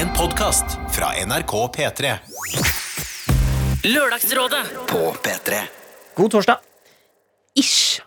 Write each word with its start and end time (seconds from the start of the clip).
En 0.00 0.08
podkast 0.16 0.64
fra 0.94 1.10
NRK 1.26 1.52
P3. 1.76 2.12
Lørdagsrådet 3.84 4.62
På 4.88 5.00
P3 5.24 5.58
God 6.16 6.30
torsdag. 6.34 6.58
Ish. 7.58 8.00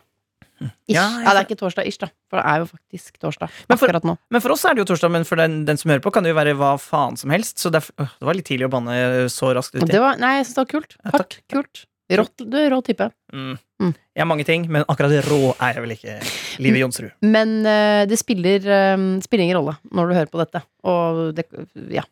Ish. 0.63 0.95
Ja, 0.95 1.05
Ja, 1.23 1.33
det 1.33 1.39
er 1.41 1.45
ikke 1.47 1.57
torsdag 1.59 1.87
ish, 1.89 1.99
da. 1.99 2.07
For 2.31 2.39
det 2.39 2.45
er 2.49 2.61
jo 2.63 2.67
faktisk 2.71 3.17
torsdag 3.21 3.49
Men 3.69 3.77
for- 3.77 3.87
akkurat 3.89 4.03
nå. 4.07 4.17
Men 4.31 4.41
for 4.41 4.53
oss 4.55 4.65
er 4.65 4.73
det 4.75 4.83
jo 4.85 4.89
torsdag, 4.93 5.11
men 5.11 5.25
for 5.25 5.35
den, 5.35 5.65
den 5.65 5.77
som 5.77 5.91
hører 5.91 6.01
på, 6.05 6.11
kan 6.13 6.23
det 6.23 6.29
jo 6.33 6.35
være 6.39 6.53
hva 6.59 6.75
faen 6.79 7.17
som 7.19 7.29
helst. 7.33 7.57
Så 7.59 7.71
det, 7.71 7.83
er, 7.83 8.03
øh, 8.05 8.13
det 8.19 8.25
var 8.29 8.33
litt 8.39 8.45
tidlig 8.47 8.67
å 8.69 8.73
banne 8.73 9.29
så 9.29 9.53
raskt 9.55 9.75
uti. 9.75 9.91
nei, 10.19 10.37
jeg 10.37 10.45
syns 10.45 10.55
det 10.55 10.63
var 10.63 10.71
kult. 10.79 10.95
Ja, 11.03 11.11
Takk. 11.11 11.19
takk. 11.29 11.41
Kult. 11.51 11.85
Rått, 12.11 12.43
du 12.43 12.57
er 12.59 12.67
rå 12.73 12.81
type. 12.83 13.05
Mm. 13.33 13.53
Mm. 13.81 13.93
Jeg 13.95 14.21
har 14.21 14.27
mange 14.27 14.45
ting, 14.47 14.65
men 14.71 14.83
akkurat 14.91 15.13
det 15.13 15.23
rå 15.25 15.53
er 15.53 15.77
jeg 15.77 15.83
vel 15.85 15.93
ikke. 15.95 16.15
Livet 16.63 16.83
Jonsrud. 16.83 17.13
Men 17.25 17.61
uh, 17.63 18.03
det 18.09 18.19
spiller, 18.19 18.67
um, 18.97 19.07
spiller 19.23 19.47
ingen 19.47 19.61
rolle 19.61 19.77
når 19.95 20.09
du 20.09 20.17
hører 20.17 20.33
på 20.33 20.41
dette. 20.41 20.63
Og 20.83 21.23
det, 21.37 21.47
ja. 21.95 22.03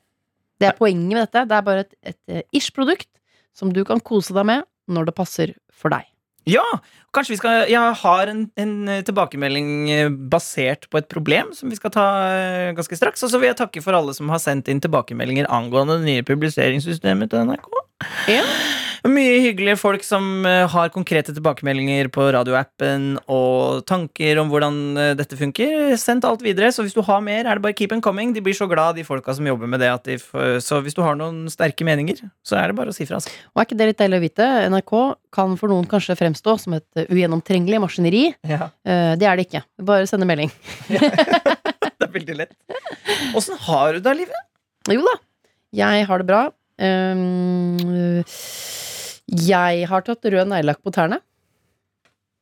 det 0.61 0.71
er 0.71 0.79
poenget 0.79 1.11
med 1.11 1.21
dette. 1.25 1.43
Det 1.49 1.57
er 1.57 1.67
bare 1.67 1.83
et, 1.83 1.93
et 2.13 2.21
eh, 2.31 2.47
ish-produkt 2.55 3.09
som 3.57 3.73
du 3.75 3.83
kan 3.87 3.99
kose 3.99 4.33
deg 4.35 4.47
med 4.47 4.65
når 4.91 5.11
det 5.11 5.17
passer 5.17 5.53
for 5.75 5.93
deg. 5.93 6.07
Ja! 6.49 6.63
Kanskje 7.13 7.35
vi 7.35 7.37
skal 7.37 7.67
Jeg 7.69 7.95
har 7.99 8.29
en, 8.31 8.45
en 8.57 8.73
tilbakemelding 9.05 9.67
basert 10.31 10.87
på 10.89 10.97
et 10.97 11.09
problem 11.11 11.51
som 11.53 11.69
vi 11.69 11.77
skal 11.77 11.93
ta 11.93 12.07
ganske 12.79 12.97
straks. 12.97 13.27
Og 13.27 13.33
så 13.33 13.37
vil 13.37 13.51
jeg 13.51 13.59
takke 13.59 13.83
for 13.83 13.99
alle 13.99 14.15
som 14.17 14.31
har 14.31 14.41
sendt 14.41 14.71
inn 14.71 14.81
tilbakemeldinger 14.81 15.51
angående 15.51 15.99
det 15.99 16.07
nye 16.07 16.25
publiseringssystemet 16.25 17.35
til 17.35 17.51
NRK. 17.51 17.80
Ja. 18.31 18.45
Mye 19.01 19.39
hyggelige 19.41 19.79
folk 19.81 20.03
som 20.05 20.45
eh, 20.45 20.67
har 20.69 20.91
konkrete 20.93 21.33
tilbakemeldinger 21.33 22.05
på 22.13 22.27
radioappen 22.35 23.15
og 23.25 23.81
tanker 23.89 24.37
om 24.37 24.51
hvordan 24.51 24.75
eh, 24.93 25.13
dette 25.17 25.39
funker. 25.39 25.95
Sendt 25.97 26.27
alt 26.29 26.43
videre. 26.45 26.69
Så 26.69 26.85
hvis 26.85 26.93
du 26.93 27.01
har 27.07 27.23
mer, 27.25 27.47
er 27.47 27.57
det 27.57 27.65
bare 27.65 27.73
keep 27.73 27.89
them 27.89 28.03
coming. 28.05 28.35
De 28.35 28.43
blir 28.45 28.53
så 28.53 28.67
glad, 28.69 28.99
de 28.99 29.05
folka 29.07 29.33
som 29.33 29.49
jobber 29.49 29.71
med 29.71 29.81
det. 29.81 30.19
Så 30.61 30.83
hvis 30.85 30.93
du 30.93 31.01
har 31.01 31.17
noen 31.17 31.49
sterke 31.49 31.87
meninger, 31.87 32.21
så 32.45 32.59
er 32.61 32.69
det 32.69 32.77
bare 32.77 32.93
å 32.93 32.95
si 32.95 33.09
fra. 33.09 33.17
Altså. 33.17 33.33
Og 33.55 33.63
er 33.63 33.69
ikke 33.71 33.79
det 33.81 33.89
litt 33.89 34.03
deilig 34.03 34.21
å 34.21 34.25
vite? 34.27 34.51
NRK 34.75 34.95
kan 35.33 35.57
for 35.57 35.73
noen 35.73 35.89
kanskje 35.89 36.19
fremstå 36.21 36.57
som 36.61 36.77
et 36.77 37.01
eh, 37.01 37.09
ugjennomtrengelig 37.09 37.81
maskineri. 37.81 38.23
Ja, 38.45 38.69
det 38.85 39.25
er 39.25 39.39
det 39.39 39.49
ikke. 39.49 39.65
Bare 39.81 40.05
sende 40.09 40.29
melding. 40.29 40.53
det 40.93 42.05
er 42.05 42.13
veldig 42.13 42.37
lett. 42.37 42.53
Åssen 43.33 43.57
har 43.65 43.97
du 43.97 44.05
det, 44.05 44.17
livet? 44.21 44.49
Jo 44.93 45.01
da, 45.09 45.17
jeg 45.81 46.05
har 46.05 46.21
det 46.21 46.29
bra. 46.29 46.49
Um, 46.79 48.23
jeg 49.31 49.85
har 49.87 50.01
tatt 50.07 50.25
rød 50.33 50.49
neglelakk 50.51 50.81
på 50.83 50.93
tærne. 50.95 51.19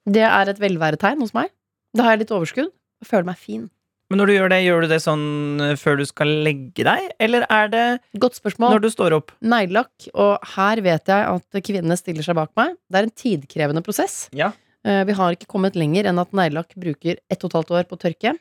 Det 0.10 0.24
er 0.26 0.50
et 0.50 0.62
velværetegn 0.62 1.22
hos 1.22 1.34
meg. 1.38 1.52
Da 1.96 2.06
har 2.06 2.16
jeg 2.16 2.24
litt 2.26 2.34
overskudd 2.36 2.70
og 2.72 3.08
føler 3.10 3.28
meg 3.30 3.38
fin. 3.42 3.68
Men 4.10 4.18
når 4.24 4.26
du 4.32 4.34
gjør 4.34 4.50
det, 4.50 4.58
gjør 4.66 4.82
du 4.82 4.88
det 4.90 4.98
sånn 5.04 5.26
eh, 5.62 5.76
før 5.78 6.00
du 6.00 6.06
skal 6.10 6.32
legge 6.48 6.82
deg, 6.88 7.12
eller 7.22 7.44
er 7.54 7.68
det 7.70 7.84
Godt 8.18 8.40
spørsmål. 8.40 8.72
når 8.74 8.82
du 8.82 8.90
står 8.90 9.14
opp? 9.20 9.36
Neglelakk, 9.46 10.08
og 10.18 10.48
her 10.56 10.82
vet 10.82 11.12
jeg 11.14 11.28
at 11.36 11.60
kvinnene 11.68 11.98
stiller 12.00 12.26
seg 12.26 12.40
bak 12.40 12.50
meg. 12.58 12.74
Det 12.90 12.98
er 12.98 13.06
en 13.06 13.14
tidkrevende 13.22 13.84
prosess. 13.86 14.24
Ja. 14.34 14.50
Eh, 14.82 15.04
Vi 15.06 15.14
har 15.14 15.38
ikke 15.38 15.46
kommet 15.52 15.78
lenger 15.78 16.10
enn 16.10 16.18
at 16.24 16.34
neglelakk 16.34 16.74
bruker 16.82 17.20
ett 17.30 17.44
og 17.46 17.52
et 17.52 17.58
halvt 17.60 17.76
år 17.78 17.86
på 17.92 18.00
å 18.00 18.02
tørke. 18.02 18.34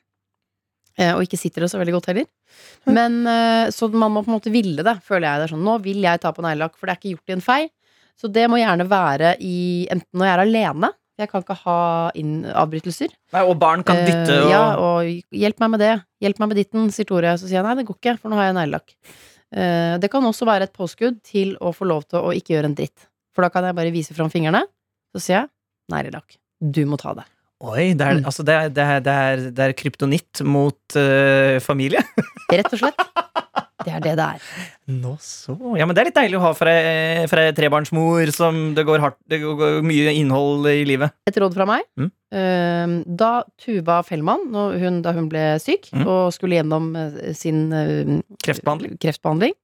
Eh, 0.99 1.13
Og 1.15 1.23
ikke 1.23 1.39
sitter 1.39 1.63
det 1.65 1.71
så 1.71 1.79
veldig 1.79 1.95
godt 1.95 2.09
heller. 2.11 2.27
Men 2.91 3.21
eh, 3.27 3.71
Så 3.71 3.89
man 3.93 4.11
må 4.13 4.25
på 4.25 4.33
en 4.33 4.39
måte 4.41 4.51
ville 4.53 4.83
det, 4.83 4.97
føler 5.07 5.29
jeg. 5.29 5.39
Det 5.41 5.45
er 5.49 5.53
sånn, 5.55 5.65
Nå 5.67 5.77
vil 5.85 6.01
jeg 6.03 6.21
ta 6.21 6.33
på 6.35 6.43
neglelakk, 6.43 6.75
for 6.77 6.87
det 6.87 6.97
er 6.97 7.01
ikke 7.01 7.13
gjort 7.17 7.31
i 7.33 7.37
en 7.39 7.45
fei. 7.45 7.61
Så 8.19 8.31
det 8.35 8.49
må 8.51 8.59
gjerne 8.59 8.89
være 8.91 9.37
i 9.47 9.87
enten 9.95 10.19
når 10.19 10.27
jeg 10.27 10.35
er 10.35 10.43
alene, 10.43 10.91
jeg 11.19 11.31
kan 11.31 11.43
ikke 11.43 11.55
ha 11.65 11.77
inn 12.19 12.33
avbrytelser. 12.47 13.11
Nei, 13.35 13.43
og 13.47 13.57
barn 13.59 13.83
kan 13.87 13.97
dytte 14.07 14.35
Eh, 14.35 14.43
og 14.45 14.51
Ja, 14.51 14.65
og 14.79 15.35
hjelp 15.35 15.59
meg 15.63 15.71
med 15.71 15.81
det. 15.83 15.93
Hjelp 16.23 16.39
meg 16.43 16.49
med 16.53 16.57
ditten, 16.61 16.91
sier 16.95 17.07
Tore. 17.07 17.33
Så 17.39 17.47
sier 17.47 17.59
jeg 17.59 17.67
nei, 17.67 17.75
det 17.79 17.87
går 17.87 17.99
ikke, 17.99 18.19
for 18.19 18.31
nå 18.31 18.39
har 18.39 18.51
jeg 18.51 18.59
neglelakk. 18.59 18.95
Det 20.03 20.11
kan 20.13 20.23
også 20.29 20.45
være 20.45 20.67
et 20.69 20.75
påskudd 20.77 21.23
til 21.25 21.55
å 21.65 21.71
få 21.73 21.87
lov 21.89 22.05
til 22.11 22.21
å 22.21 22.35
ikke 22.37 22.53
gjøre 22.53 22.69
en 22.69 22.75
dritt. 22.77 23.07
For 23.35 23.43
da 23.43 23.49
kan 23.49 23.65
jeg 23.65 23.75
bare 23.79 23.91
vise 23.95 24.13
fram 24.15 24.29
fingrene, 24.31 24.61
så 25.15 25.23
sier 25.23 25.39
jeg 25.41 25.49
neglelakk. 25.95 26.37
Du 26.61 26.85
må 26.87 26.99
ta 27.01 27.15
det. 27.17 27.25
Oi, 27.59 27.89
det 27.99 28.05
er, 28.07 28.19
Mm. 28.21 28.27
altså, 28.31 28.45
det 28.47 28.55
er, 28.55 28.69
det 28.71 28.85
er, 28.85 29.01
det 29.03 29.13
er, 29.19 29.41
det 29.51 29.65
er 29.65 29.73
kryptonitt 29.75 30.43
mot 30.47 30.79
uh, 30.95 31.59
familie. 31.65 31.99
Rett 32.55 32.71
og 32.73 32.79
slett. 32.79 33.01
Det 33.87 33.93
er 33.95 34.03
det 34.05 34.13
det 34.19 34.25
er. 34.27 34.45
Nå 34.91 35.15
så. 35.23 35.55
Ja, 35.79 35.87
men 35.87 35.95
det 35.97 36.03
er 36.03 36.09
litt 36.11 36.17
deilig 36.19 36.39
å 36.39 36.43
ha 36.45 36.51
fra 36.59 36.71
ei 36.75 37.53
trebarnsmor 37.57 38.31
som 38.35 38.59
det 38.77 38.85
går, 38.87 39.01
hardt, 39.03 39.17
det 39.31 39.39
går 39.43 39.79
mye 39.87 40.13
innhold 40.19 40.67
i 40.71 40.83
livet. 40.87 41.15
Et 41.31 41.39
råd 41.41 41.55
fra 41.57 41.67
meg. 41.71 41.87
Mm. 41.99 42.09
Eh, 42.35 42.95
Da 43.23 43.31
Tuva 43.63 44.01
Fellmann, 44.07 44.51
hun, 44.55 45.01
da 45.03 45.15
hun 45.17 45.29
ble 45.31 45.45
syk 45.63 45.89
Mm. 45.95 46.05
og 46.11 46.33
skulle 46.35 46.59
gjennom 46.61 46.91
eh, 46.99 47.33
sin 47.39 47.73
eh, 47.73 48.19
Kreftbehandling. 48.45 48.99
kreftbehandling, 49.03 49.55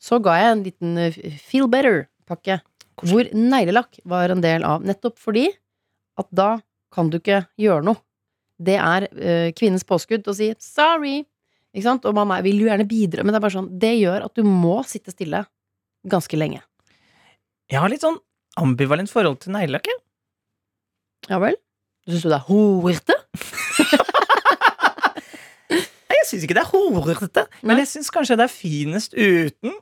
så 0.00 0.20
ga 0.22 0.36
jeg 0.38 0.52
en 0.54 0.64
liten 0.68 0.98
eh, 1.08 1.18
feel 1.48 1.66
better-pakke. 1.72 2.60
Hvor 3.04 3.28
neglelakk 3.34 4.00
var 4.08 4.30
en 4.34 4.40
del 4.44 4.64
av. 4.64 4.84
Nettopp 4.86 5.18
fordi 5.18 5.48
at 6.18 6.26
da 6.34 6.58
kan 6.94 7.10
du 7.10 7.18
ikke 7.20 7.42
gjøre 7.60 7.84
noe. 7.86 8.00
Det 8.58 8.74
er 8.80 9.06
eh, 9.14 9.50
kvinnens 9.54 9.86
påskudd 9.86 10.24
til 10.24 10.32
å 10.32 10.36
si 10.36 10.48
'sorry'. 10.58 11.24
Ikke 11.74 11.84
sant? 11.84 12.06
Og 12.08 12.14
man 12.16 12.30
er, 12.34 12.42
vil 12.42 12.58
jo 12.62 12.66
gjerne 12.70 12.88
bidra, 12.88 13.22
men 13.22 13.34
det 13.34 13.38
er 13.38 13.44
bare 13.44 13.54
sånn 13.54 13.68
Det 13.78 13.92
gjør 14.00 14.24
at 14.26 14.34
du 14.34 14.42
må 14.46 14.80
sitte 14.88 15.12
stille 15.12 15.44
ganske 16.08 16.36
lenge. 16.40 16.62
Jeg 17.68 17.80
har 17.82 17.92
litt 17.92 18.02
sånn 18.02 18.18
ambivalent 18.58 19.10
forhold 19.12 19.38
til 19.44 19.52
neglelakk. 19.52 19.86
jeg. 19.86 20.00
Ja 21.28 21.38
vel? 21.42 21.58
Syns 22.08 22.24
du 22.24 22.30
det 22.32 22.38
er 22.38 22.46
horete? 22.48 23.16
Nei, 25.68 26.16
Jeg 26.18 26.24
syns 26.30 26.46
ikke 26.46 26.56
det 26.56 26.64
er 26.64 26.72
horete, 26.72 27.44
men 27.62 27.78
jeg 27.80 27.88
syns 27.92 28.10
kanskje 28.12 28.36
det 28.40 28.46
er 28.48 28.52
finest 28.52 29.14
uten. 29.16 29.76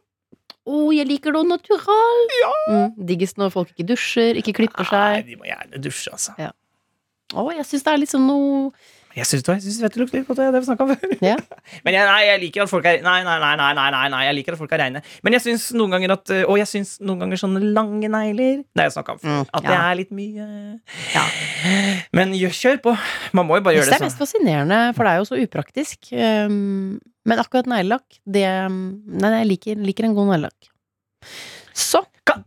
Å, 0.66 0.76
jeg 0.94 1.06
liker 1.06 1.34
det 1.34 1.42
natural. 1.46 2.22
Mm, 2.70 2.88
diggest 3.06 3.38
når 3.38 3.52
folk 3.54 3.70
ikke 3.70 3.86
dusjer, 3.92 4.38
ikke 4.40 4.54
klipper 4.58 4.86
seg. 4.88 5.20
Nei, 5.20 5.26
de 5.28 5.38
må 5.38 5.46
gjerne 5.46 5.80
dusje, 5.82 6.10
altså. 6.10 6.34
Å, 7.34 7.48
jeg 7.56 7.66
syns 7.66 7.82
det 7.82 7.90
er 7.90 7.98
liksom 8.04 8.26
noe 8.28 8.70
Jeg 9.16 9.26
syns 9.26 9.42
det 9.42 9.88
lukter 9.98 10.20
litt 10.20 10.28
godt, 10.28 10.38
det 10.38 10.44
har 10.46 10.54
vi 10.54 10.60
snakka 10.68 10.84
om 10.84 10.90
før. 10.92 11.14
Ja. 11.24 11.34
Men 11.86 11.96
jeg, 11.96 12.06
nei, 12.06 12.20
jeg 12.28 12.40
liker 12.44 12.62
at 12.66 12.70
folk 12.70 12.86
er 12.86 13.00
Nei, 13.02 13.16
nei, 13.26 13.34
nei, 13.42 13.54
nei, 13.58 13.70
nei, 13.74 14.04
nei, 14.12 14.20
jeg 14.28 14.36
liker 14.38 14.54
at 14.54 14.60
folk 14.60 14.74
er 14.76 14.82
reine. 14.84 15.02
Men 15.26 15.36
jeg 15.38 15.44
syns 15.46 15.66
noen 15.74 15.96
ganger 15.96 16.14
at 16.14 16.34
Og 16.44 16.60
jeg 16.60 16.70
syns 16.70 16.92
noen 17.02 17.24
ganger 17.24 17.40
sånne 17.40 17.62
lange 17.64 18.10
negler 18.12 18.62
Det 18.62 18.84
har 18.84 18.90
jeg 18.90 18.96
snakka 18.98 19.16
om 19.16 19.22
før. 19.24 19.32
Mm, 19.40 19.50
At 19.58 19.66
det 19.66 19.78
er 19.80 19.98
litt 20.02 20.14
mye 20.20 20.46
Ja. 21.16 21.24
Men 22.20 22.36
kjør 22.36 22.80
på. 22.84 22.94
Man 23.34 23.48
må 23.48 23.58
jo 23.58 23.66
bare 23.66 23.80
gjøre 23.80 23.88
det 23.88 23.96
sånn. 23.96 23.98
det 23.98 24.04
er 24.04 24.06
mest 24.06 24.20
sånn. 24.20 24.26
fascinerende, 24.26 24.80
for 24.94 25.06
det 25.08 25.12
er 25.14 25.22
jo 25.22 25.28
så 25.32 25.40
upraktisk. 25.42 26.12
Um, 26.14 26.98
men 27.26 27.42
akkurat 27.42 27.66
neglelakk, 27.70 28.20
det 28.22 28.46
Nei, 28.70 29.32
jeg 29.40 29.48
liker, 29.50 29.80
liker 29.82 30.06
en 30.06 30.14
god 30.16 30.30
neglelakk. 30.30 30.70
Så 31.74 32.04
Kan- 32.28 32.44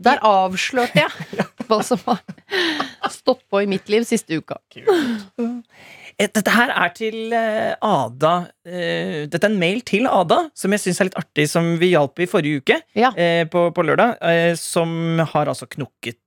Der 0.00 0.20
avslørte 0.24 1.02
jeg 1.02 1.10
hva 1.70 1.80
som 1.86 2.00
har 2.06 3.10
stått 3.12 3.42
på 3.52 3.60
i 3.62 3.68
mitt 3.70 3.88
liv 3.92 4.02
siste 4.08 4.38
uka. 4.40 4.56
Eh, 4.74 6.28
Dette 6.34 6.52
her 6.52 6.72
er 6.74 6.90
til 6.96 7.32
eh, 7.36 7.74
Ada. 7.84 8.32
eh, 8.66 9.26
dette 9.30 9.46
er 9.46 9.52
en 9.52 9.60
mail 9.60 9.80
til 9.88 10.08
Ada, 10.10 10.42
som 10.56 10.72
jeg 10.74 10.82
syns 10.82 11.00
er 11.00 11.08
litt 11.10 11.20
artig, 11.20 11.46
som 11.52 11.74
vi 11.80 11.92
hjalp 11.94 12.20
i 12.20 12.26
forrige 12.28 12.60
uke. 12.64 12.80
Ja. 12.98 13.12
på, 13.52 13.68
på 13.76 13.84
lørdag. 13.86 14.18
som 14.58 15.20
har 15.32 15.46
altså 15.52 15.68
knukket 15.70 16.18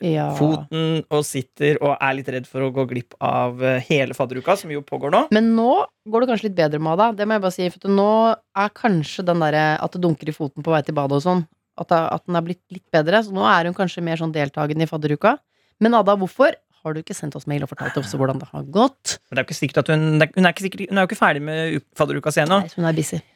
Ja. 0.00 0.30
foten 0.38 1.02
og 1.12 1.24
sitter 1.28 1.76
og 1.84 1.98
er 2.00 2.14
litt 2.16 2.28
redd 2.32 2.46
for 2.48 2.64
å 2.64 2.70
gå 2.72 2.86
glipp 2.88 3.12
av 3.20 3.60
hele 3.84 4.14
fadderuka, 4.16 4.56
som 4.56 4.70
jo 4.72 4.80
pågår 4.80 5.12
nå. 5.12 5.26
Men 5.36 5.50
nå 5.56 5.84
går 6.08 6.24
det 6.24 6.28
kanskje 6.32 6.48
litt 6.48 6.56
bedre 6.56 6.80
med 6.80 6.94
Ada. 6.96 7.10
Det 7.18 7.26
må 7.28 7.36
jeg 7.36 7.44
bare 7.44 7.52
si, 7.58 7.68
for 7.74 7.92
nå 7.92 8.06
er 8.32 8.72
kanskje 8.76 9.24
den 9.28 9.44
derre 9.44 9.66
at 9.84 9.92
det 9.92 10.00
dunker 10.04 10.32
i 10.32 10.36
foten 10.36 10.64
på 10.64 10.72
vei 10.72 10.80
til 10.86 10.96
badet 10.96 11.20
og 11.20 11.26
sånn, 11.26 11.44
at, 11.82 11.92
at 11.92 12.24
den 12.28 12.38
er 12.38 12.44
blitt 12.46 12.62
litt 12.72 12.86
bedre. 12.94 13.22
Så 13.24 13.34
nå 13.34 13.44
er 13.48 13.68
hun 13.68 13.76
kanskje 13.76 14.04
mer 14.04 14.20
sånn 14.20 14.34
deltakende 14.34 14.86
i 14.86 14.90
fadderuka. 14.90 15.36
Men 15.82 15.98
Ada, 15.98 16.16
hvorfor 16.20 16.56
har 16.82 16.94
du 16.94 17.02
ikke 17.02 17.14
sendt 17.14 17.36
oss 17.38 17.46
mail 17.50 17.62
og 17.64 17.70
fortalt 17.70 17.98
oss 18.00 18.14
hvordan 18.18 18.40
det 18.42 18.48
har 18.50 18.64
gått? 18.74 19.18
Men 19.28 19.36
det 19.36 19.42
er 19.42 19.44
jo 19.44 19.48
ikke 19.50 19.58
sikkert 19.58 19.82
at 19.84 19.92
hun, 19.92 20.08
hun, 20.18 20.46
er 20.46 20.50
ikke 20.50 20.66
sikkert, 20.66 20.88
hun 20.90 20.98
er 20.98 21.06
jo 21.06 21.10
ikke 21.10 21.20
ferdig 21.20 21.44
med 21.46 21.78
fadderuka 21.98 22.32
si 22.34 22.42
ennå. 22.42 22.62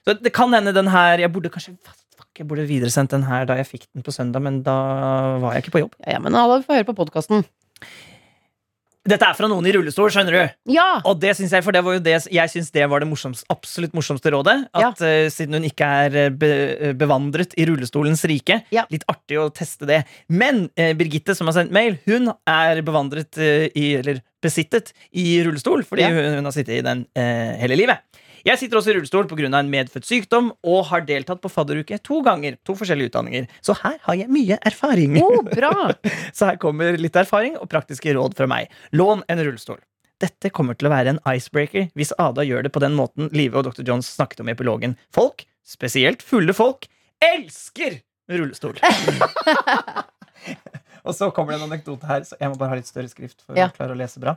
Så 0.06 0.16
det 0.22 0.34
kan 0.34 0.54
hende 0.54 0.74
den 0.74 0.90
her 0.90 1.22
Jeg 1.22 1.32
burde 1.34 1.52
kanskje 1.54 1.76
fuck, 1.84 2.32
jeg 2.38 2.48
burde 2.48 2.66
videresendt 2.68 3.14
den 3.14 3.26
her 3.28 3.46
da 3.48 3.58
jeg 3.60 3.70
fikk 3.70 3.86
den 3.94 4.06
på 4.06 4.14
søndag, 4.14 4.42
men 4.42 4.60
da 4.66 4.76
var 5.42 5.54
jeg 5.54 5.66
ikke 5.66 5.76
på 5.78 5.86
jobb. 5.86 5.96
Ja, 6.02 6.16
ja, 6.16 6.22
men 6.22 6.34
Ada, 6.34 6.58
vi 6.58 6.68
får 6.68 6.80
høre 6.80 6.90
på 6.90 6.98
podkasten. 7.04 7.46
Dette 9.06 9.28
er 9.28 9.36
fra 9.38 9.48
noen 9.50 9.66
i 9.68 9.72
rullestol, 9.76 10.10
skjønner 10.12 10.34
du. 10.34 10.56
Ja! 10.74 10.86
Og 11.06 11.20
det 11.22 11.36
syns 11.38 11.54
jeg, 11.54 11.62
for 11.64 11.74
det 11.76 11.82
var 11.86 11.96
jo 11.96 12.02
det 12.02 12.16
jeg 12.32 12.52
synes 12.52 12.72
det 12.74 12.86
var 12.90 13.02
det 13.02 13.08
morsomst, 13.10 13.46
absolutt 13.52 13.94
morsomste 13.96 14.32
rådet. 14.34 14.56
At 14.76 15.02
eh, 15.06 15.28
Siden 15.32 15.58
hun 15.58 15.66
ikke 15.68 15.88
er 16.06 16.18
eh, 16.26 16.30
be, 16.34 16.50
bevandret 16.98 17.54
i 17.58 17.66
rullestolens 17.68 18.24
rike. 18.28 18.60
Ja. 18.74 18.86
Litt 18.92 19.06
artig 19.10 19.38
å 19.40 19.48
teste 19.54 19.86
det. 19.88 20.02
Men 20.28 20.66
uh, 20.78 20.92
Birgitte, 20.98 21.36
som 21.38 21.48
har 21.50 21.56
sendt 21.58 21.74
mail, 21.74 22.00
hun 22.06 22.32
er 22.50 22.82
bevandret 22.86 23.38
uh, 23.38 23.66
i 23.76 23.92
Eller 24.00 24.22
besittet 24.42 24.92
i 25.16 25.40
rullestol, 25.46 25.82
fordi 25.86 26.04
Ja. 26.04 26.12
hun, 26.12 26.38
hun 26.38 26.48
har 26.50 26.54
sittet 26.54 26.78
i 26.78 26.84
den 26.84 27.06
eh, 27.18 27.56
hele 27.62 27.78
livet. 27.78 28.02
Jeg 28.46 28.60
sitter 28.60 28.78
også 28.78 28.92
i 28.92 28.94
rullestol 28.94 29.26
pga. 29.26 29.48
en 29.58 29.70
medfødt 29.72 30.06
sykdom 30.06 30.52
og 30.62 30.84
har 30.92 31.00
deltatt 31.02 31.40
på 31.42 31.50
fadderuke 31.50 31.98
to 32.06 32.20
ganger. 32.22 32.56
To 32.64 32.76
forskjellige 32.78 33.10
utdanninger. 33.10 33.48
Så 33.60 33.74
her 33.82 33.96
har 34.06 34.14
jeg 34.14 34.28
mye 34.30 34.58
erfaring. 34.62 35.16
Oh, 35.22 35.42
bra! 35.42 35.92
Så 36.36 36.46
her 36.52 36.56
kommer 36.62 36.96
litt 37.00 37.16
erfaring 37.18 37.56
og 37.58 37.68
praktiske 37.72 38.14
råd 38.14 38.36
fra 38.38 38.46
meg. 38.46 38.70
Lån 38.92 39.24
en 39.28 39.42
rullestol. 39.42 39.80
dette 40.22 40.48
kommer 40.54 40.72
til 40.78 40.86
å 40.88 40.90
være 40.94 41.10
en 41.12 41.18
icebreaker 41.28 41.90
hvis 41.98 42.12
Ada 42.22 42.40
gjør 42.46 42.62
det 42.64 42.70
på 42.72 42.80
den 42.80 42.94
måten 42.96 43.26
Live 43.36 43.58
og 43.58 43.66
Dr. 43.66 43.82
Jones 43.84 44.06
snakket 44.08 44.40
om 44.40 44.48
i 44.48 44.54
epilogen. 44.54 44.94
Folk, 45.12 45.44
spesielt 45.66 46.22
fulle 46.24 46.54
folk, 46.56 46.86
elsker 47.20 47.98
rullestol. 48.30 48.78
og 51.06 51.12
så 51.14 51.28
kommer 51.34 51.52
det 51.52 51.60
en 51.60 51.66
anekdote 51.70 52.06
her, 52.08 52.24
så 52.24 52.38
jeg 52.40 52.48
må 52.52 52.56
bare 52.60 52.72
ha 52.74 52.78
litt 52.80 52.88
større 52.88 53.10
skrift 53.10 53.42
for 53.44 53.58
Ja. 53.58 53.68
å 53.68 53.76
klare 53.76 53.92
å 53.92 53.98
lese 53.98 54.22
bra. 54.22 54.36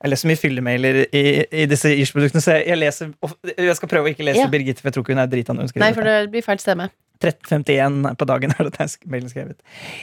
Jeg 0.00 0.14
leser 0.14 0.30
mye 0.30 0.40
fyllemailer 0.40 0.98
i, 1.12 1.22
i 1.62 1.66
disse 1.68 1.90
Ish-produktene, 1.92 2.40
så 2.40 2.56
jeg, 2.62 2.78
leser 2.80 3.12
Jeg 3.52 3.76
skal 3.76 3.90
prøve 3.90 4.08
å 4.08 4.14
ikke 4.14 4.24
lese 4.24 4.46
Ja. 4.46 4.48
Birgitte, 4.52 4.80
for 4.80 4.88
jeg 4.88 4.96
tror 4.96 5.04
ikke 5.04 5.16
hun 5.16 5.22
er 5.26 5.30
drita 5.30 5.56
når 5.56 5.66
hun 5.66 5.72
skriver 5.72 5.84
Nei, 5.84 5.94
for 5.96 6.08
det 6.08 6.18
blir 6.32 6.46
feil 6.46 6.62
stemme. 6.62 6.88
13.51 7.20 8.14
på 8.16 8.24
dagen 8.24 8.54
er 8.54 8.70
det 8.70 8.86
mailen 9.12 9.28
skrevet. 9.28 9.58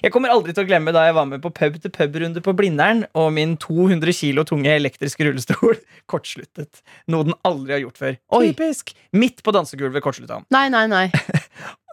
Jeg 0.05 0.13
kommer 0.13 0.29
aldri 0.29 0.53
til 0.53 0.67
å 0.67 0.69
glemme 0.69 0.93
da 0.93 1.07
jeg 1.07 1.15
var 1.17 1.25
med 1.29 1.41
på 1.41 1.49
pub-til-pub-runde 1.49 2.43
på 2.45 2.53
Blindern, 2.57 3.07
og 3.17 3.31
min 3.33 3.55
200 3.57 4.13
kilo 4.13 4.45
tunge 4.45 4.69
elektriske 4.75 5.25
rullestol 5.25 5.79
kortsluttet. 6.11 6.83
Noe 7.09 7.25
den 7.31 7.37
aldri 7.47 7.79
har 7.79 7.83
gjort 7.87 7.97
før. 8.03 8.19
Oi. 8.37 8.51
Typisk! 8.51 8.93
Midt 9.17 9.41
på 9.41 9.55
dansegulvet 9.55 10.05
kortslutta 10.05 10.39
han. 10.39 10.47
Nei, 10.53 10.67
nei, 10.73 10.85
nei. 10.93 11.05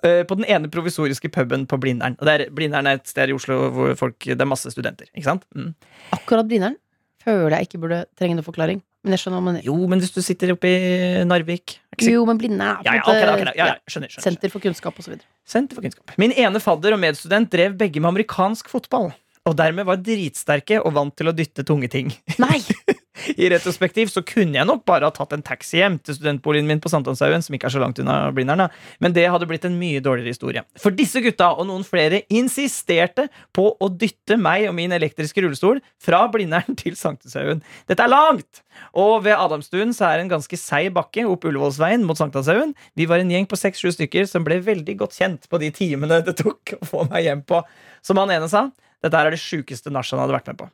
Eh, 0.05 0.21
På 0.29 0.37
den 0.37 0.45
ene 0.45 0.69
provisoriske 0.69 1.31
puben 1.33 1.63
på 1.65 1.79
Blindern. 1.81 2.13
Og 2.21 2.29
er, 2.29 2.43
Blindern 2.53 2.85
er 2.91 2.99
et 2.99 3.09
sted 3.09 3.31
i 3.33 3.33
Oslo 3.33 3.71
hvor 3.73 3.95
folk, 3.97 4.19
det 4.29 4.37
er 4.37 4.49
masse 4.51 4.69
studenter. 4.69 5.09
Ikke 5.17 5.31
sant? 5.31 5.47
Mm. 5.57 5.71
Akkurat 6.13 6.45
Blindern 6.45 6.77
føler 7.25 7.57
jeg 7.59 7.69
ikke 7.69 7.81
burde 7.83 8.05
trenge 8.19 8.37
noen 8.39 8.47
forklaring. 8.47 8.83
Men 9.05 9.17
jeg 9.17 9.21
skjønner 9.21 9.41
hva 9.41 9.45
man 9.51 9.59
Jo, 9.65 9.75
men 9.91 10.01
hvis 10.01 10.15
du 10.15 10.23
sitter 10.25 10.55
oppe 10.55 10.71
i 10.71 11.25
Narvik 11.29 11.77
Jo, 12.01 12.23
men 12.29 12.41
Blinde 12.41 12.71
er 12.81 13.03
på 13.05 13.13
en 13.13 13.51
ja, 13.53 13.75
skjønner, 13.85 14.09
skjønner. 14.09 14.25
senter 14.25 14.53
for 14.53 14.65
kunnskap 14.65 14.97
osv. 15.03 15.19
Senter 15.49 15.77
for 15.77 15.85
kunnskap. 15.85 16.15
Min 16.21 16.33
ene 16.33 16.63
fadder 16.63 16.97
og 16.97 17.03
medstudent 17.03 17.53
drev 17.53 17.77
begge 17.81 18.01
med 18.01 18.15
amerikansk 18.15 18.73
fotball. 18.73 19.13
Og 19.45 19.57
dermed 19.59 19.85
var 19.85 20.01
dritsterke 20.01 20.81
og 20.81 20.95
vant 20.97 21.13
til 21.21 21.29
å 21.29 21.37
dytte 21.37 21.67
tunge 21.69 21.91
ting. 21.93 22.15
Nei! 22.41 22.63
I 23.39 23.49
retrospektiv 23.53 24.11
så 24.11 24.25
kunne 24.27 24.59
jeg 24.59 24.67
nok 24.67 24.83
bare 24.89 25.07
ha 25.07 25.15
tatt 25.15 25.33
en 25.37 25.45
taxi 25.45 25.79
hjem 25.79 26.01
til 26.03 26.17
studentboligen 26.17 26.67
min 26.67 26.81
på 26.83 26.91
Sankthanshaugen, 26.91 27.45
som 27.47 27.55
ikke 27.55 27.69
er 27.71 27.75
så 27.77 27.83
langt 27.83 28.01
unna 28.03 28.17
Blindern, 28.35 28.67
men 29.03 29.15
det 29.15 29.29
hadde 29.31 29.47
blitt 29.51 29.67
en 29.69 29.79
mye 29.79 30.03
dårligere 30.03 30.35
historie. 30.35 30.65
For 30.81 30.95
disse 30.95 31.23
gutta 31.23 31.53
og 31.55 31.69
noen 31.69 31.87
flere 31.87 32.25
insisterte 32.35 33.29
på 33.55 33.69
å 33.79 33.91
dytte 33.91 34.39
meg 34.41 34.67
og 34.69 34.77
min 34.79 34.95
elektriske 34.97 35.45
rullestol 35.45 35.81
fra 36.03 36.25
Blindern 36.33 36.77
til 36.83 36.99
Sankthanshaugen. 36.99 37.63
Dette 37.91 38.07
er 38.07 38.13
langt! 38.13 38.65
Og 38.99 39.23
ved 39.25 39.39
Adamstuen 39.39 39.95
så 39.95 40.09
er 40.09 40.19
det 40.19 40.27
en 40.27 40.35
ganske 40.35 40.59
seig 40.59 40.91
bakke 40.97 41.27
opp 41.31 41.47
Ullevålsveien 41.47 42.03
mot 42.07 42.19
Sankthanshaugen. 42.19 42.75
Vi 42.99 43.07
var 43.11 43.23
en 43.23 43.31
gjeng 43.31 43.47
på 43.51 43.59
seks-sju 43.59 43.93
stykker 43.95 44.27
som 44.31 44.47
ble 44.47 44.59
veldig 44.65 44.99
godt 45.05 45.19
kjent 45.21 45.47
på 45.51 45.63
de 45.63 45.71
timene 45.75 46.23
det 46.27 46.35
tok 46.43 46.75
å 46.81 46.89
få 46.89 47.07
meg 47.13 47.29
hjem 47.29 47.45
på. 47.47 47.63
Som 48.05 48.19
han 48.21 48.35
ene 48.35 48.51
sa, 48.51 48.69
dette 49.05 49.21
er 49.21 49.35
det 49.35 49.43
sjukeste 49.43 49.93
nachet 49.95 50.17
han 50.17 50.27
hadde 50.27 50.41
vært 50.41 50.51
med 50.51 50.65
på. 50.65 50.73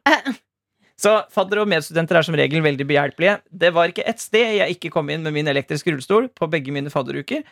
Så 1.00 1.14
fadder 1.32 1.62
og 1.62 1.70
medstudenter 1.70 2.18
er 2.18 2.26
som 2.26 2.36
regel 2.36 2.60
veldig 2.64 2.84
behjelpelige. 2.88 3.38
Det 3.48 3.70
var 3.76 3.92
ikke 3.92 4.04
et 4.08 4.20
sted 4.20 4.58
jeg 4.58 4.76
ikke 4.76 4.90
kom 4.92 5.08
inn 5.12 5.24
med 5.24 5.32
min 5.36 5.48
elektriske 5.48 5.92
rullestol 5.94 6.28
på 6.36 6.48
begge 6.52 6.74
mine 6.74 6.92
fadderuker. 6.92 7.46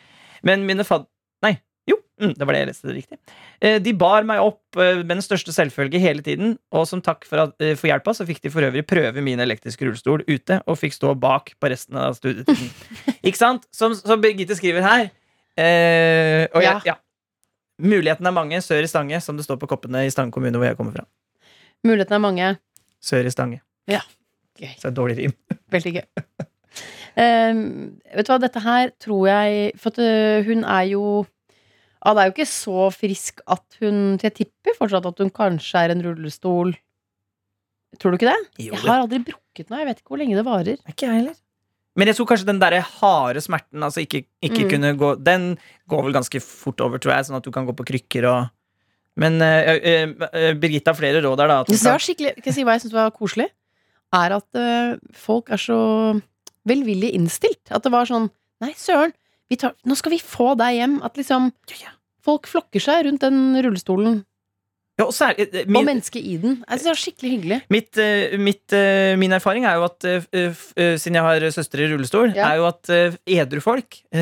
Men 0.45 0.67
mine 0.69 0.85
fad... 0.85 1.07
Nei, 1.41 1.55
jo, 1.89 1.97
mm, 2.21 2.35
det 2.37 2.45
var 2.45 2.53
det 2.55 2.61
jeg 2.61 2.69
leste 2.69 2.89
det 2.89 2.95
riktig. 2.99 3.17
Eh, 3.65 3.79
De 3.81 3.93
bar 3.97 4.27
meg 4.27 4.43
opp 4.43 4.77
eh, 4.77 5.01
med 5.01 5.15
den 5.15 5.25
største 5.25 5.53
selvfølge 5.55 6.01
hele 6.03 6.21
tiden, 6.25 6.57
og 6.75 6.85
som 6.89 7.01
takk 7.01 7.25
for, 7.25 7.49
eh, 7.63 7.73
for 7.79 7.89
hjelpa 7.89 8.13
så 8.13 8.27
fikk 8.29 8.43
de 8.45 8.53
for 8.53 8.67
øvrig 8.67 8.85
prøve 8.87 9.23
min 9.25 9.41
elektriske 9.41 9.87
rullestol 9.87 10.21
ute, 10.29 10.61
og 10.69 10.77
fikk 10.77 10.99
stå 10.99 11.15
bak 11.17 11.55
på 11.57 11.73
resten 11.73 11.97
av 11.97 12.19
studietiden. 12.19 12.69
ikke 13.27 13.39
sant? 13.41 13.65
Som, 13.73 13.97
som 13.97 14.21
Birgitte 14.21 14.59
skriver 14.59 14.85
her. 14.85 15.09
Eh, 15.57 16.45
og 16.53 16.61
jeg, 16.63 16.85
ja. 16.91 16.99
Mulighetene 17.81 18.29
er 18.29 18.35
mange 18.35 18.61
sør 18.61 18.85
i 18.85 18.91
Stange, 18.91 19.23
som 19.23 19.39
det 19.39 19.47
står 19.47 19.57
på 19.61 19.71
koppene 19.71 20.05
i 20.05 20.13
Stange 20.13 20.35
kommune, 20.35 20.59
hvor 20.59 20.69
jeg 20.69 20.77
kommer 20.77 20.99
fra. 20.99 21.07
Mulighetene 21.87 22.19
er 22.19 22.27
mange. 22.27 22.55
Sør 23.01 23.25
i 23.27 23.31
Stange. 23.33 23.61
Ja. 23.89 24.01
Gøy. 24.59 24.73
Så 24.75 24.87
det 24.87 24.91
er 24.91 24.97
dårlig 24.99 25.17
rim. 25.21 25.33
Veldig 25.75 25.93
gøy. 25.99 26.05
Uh, 27.19 27.59
vet 28.15 28.27
du 28.27 28.31
hva, 28.31 28.37
dette 28.43 28.61
her 28.63 28.91
tror 29.01 29.23
jeg 29.27 29.71
For 29.81 29.89
at 29.91 29.97
øh, 30.03 30.45
hun 30.45 30.61
er 30.63 30.83
jo 30.91 31.01
Det 31.25 32.21
er 32.21 32.29
jo 32.29 32.33
ikke 32.35 32.45
så 32.47 32.85
frisk 32.93 33.41
at 33.49 33.79
hun 33.81 34.19
Jeg 34.21 34.35
tipper 34.37 34.77
fortsatt 34.77 35.07
at 35.09 35.19
hun 35.19 35.31
kanskje 35.33 35.81
er 35.81 35.91
en 35.95 36.03
rullestol. 36.05 36.75
Tror 37.99 38.13
du 38.13 38.19
ikke 38.19 38.29
det? 38.29 38.37
Jo, 38.67 38.75
Jeg 38.77 38.85
har 38.85 39.01
aldri 39.01 39.19
brukket 39.31 39.71
noe. 39.71 39.81
Jeg 39.81 39.89
vet 39.89 39.99
ikke 40.03 40.13
hvor 40.13 40.21
lenge 40.21 40.37
det 40.37 40.45
varer. 40.47 40.77
Ikke 40.87 41.07
jeg 41.09 41.17
heller. 41.23 41.39
Men 41.97 42.07
jeg 42.11 42.19
tror 42.19 42.29
kanskje 42.29 42.47
den 42.47 42.61
der 42.61 42.77
harde 42.85 43.41
smerten, 43.43 43.83
altså 43.83 44.03
ikke, 44.05 44.21
ikke 44.45 44.63
Mm. 44.63 44.69
kunne 44.69 44.91
gå 45.01 45.09
Den 45.25 45.47
går 45.89 46.03
vel 46.05 46.13
ganske 46.15 46.39
fort 46.45 46.79
over, 46.85 47.01
tror 47.01 47.15
jeg, 47.17 47.25
sånn 47.27 47.39
at 47.41 47.43
du 47.43 47.51
kan 47.51 47.65
gå 47.67 47.73
på 47.75 47.87
krykker 47.89 48.27
og 48.29 48.47
Men 49.19 49.41
eh, 49.43 49.69
eh, 49.75 50.11
eh, 50.31 50.51
Birgitte 50.57 50.93
har 50.93 50.97
flere 50.97 51.21
råd 51.25 51.43
her, 51.43 51.51
da. 51.51 51.61
At 51.63 51.85
var 51.85 52.03
skikkelig, 52.03 52.35
kan 52.39 52.51
jeg 52.51 52.57
si 52.57 52.65
hva 52.67 52.77
jeg 52.77 52.85
syns 52.85 52.95
var 52.95 53.15
koselig? 53.15 53.49
Er 54.15 54.33
at 54.39 54.59
folk 55.13 55.51
er 55.53 55.61
så 55.61 55.79
velvillig 56.69 57.11
innstilt. 57.17 57.61
At 57.69 57.85
det 57.85 57.93
var 57.93 58.09
sånn 58.09 58.31
Nei, 58.59 58.73
søren, 58.75 59.13
vi 59.47 59.55
tar, 59.55 59.71
nå 59.87 59.95
skal 59.95 60.11
vi 60.11 60.17
få 60.19 60.51
deg 60.59 60.75
hjem. 60.75 60.97
At 61.05 61.15
liksom 61.15 61.51
folk 62.25 62.49
flokker 62.49 62.83
seg 62.83 63.05
rundt 63.05 63.23
den 63.23 63.55
rullestolen 63.63 64.17
ja, 64.99 65.05
og 65.07 65.13
særlig, 65.15 65.47
min, 65.65 65.79
og 65.79 65.85
mennesket 65.87 66.21
i 66.27 66.35
den. 66.43 66.57
Jeg 66.67 66.79
synes 66.79 66.83
det 66.83 66.91
var 66.91 66.99
skikkelig 67.01 67.29
hyggelig. 67.37 67.59
mitt, 67.71 67.97
eh, 68.03 68.37
mitt, 68.37 68.73
eh, 68.75 69.15
min 69.17 69.31
erfaring 69.31 69.63
er 69.65 69.79
jo 69.79 69.85
at 69.87 70.03
eh, 70.05 70.25
eh, 70.35 70.95
Siden 70.99 71.15
jeg 71.15 71.23
har 71.23 71.45
søstre 71.55 71.85
i 71.85 71.91
rullestol, 71.93 72.33
Ja. 72.35 72.49
er 72.51 72.59
jo 72.59 72.67
at 72.67 72.89
eh, 72.91 73.15
edru 73.39 73.61
folk 73.63 74.01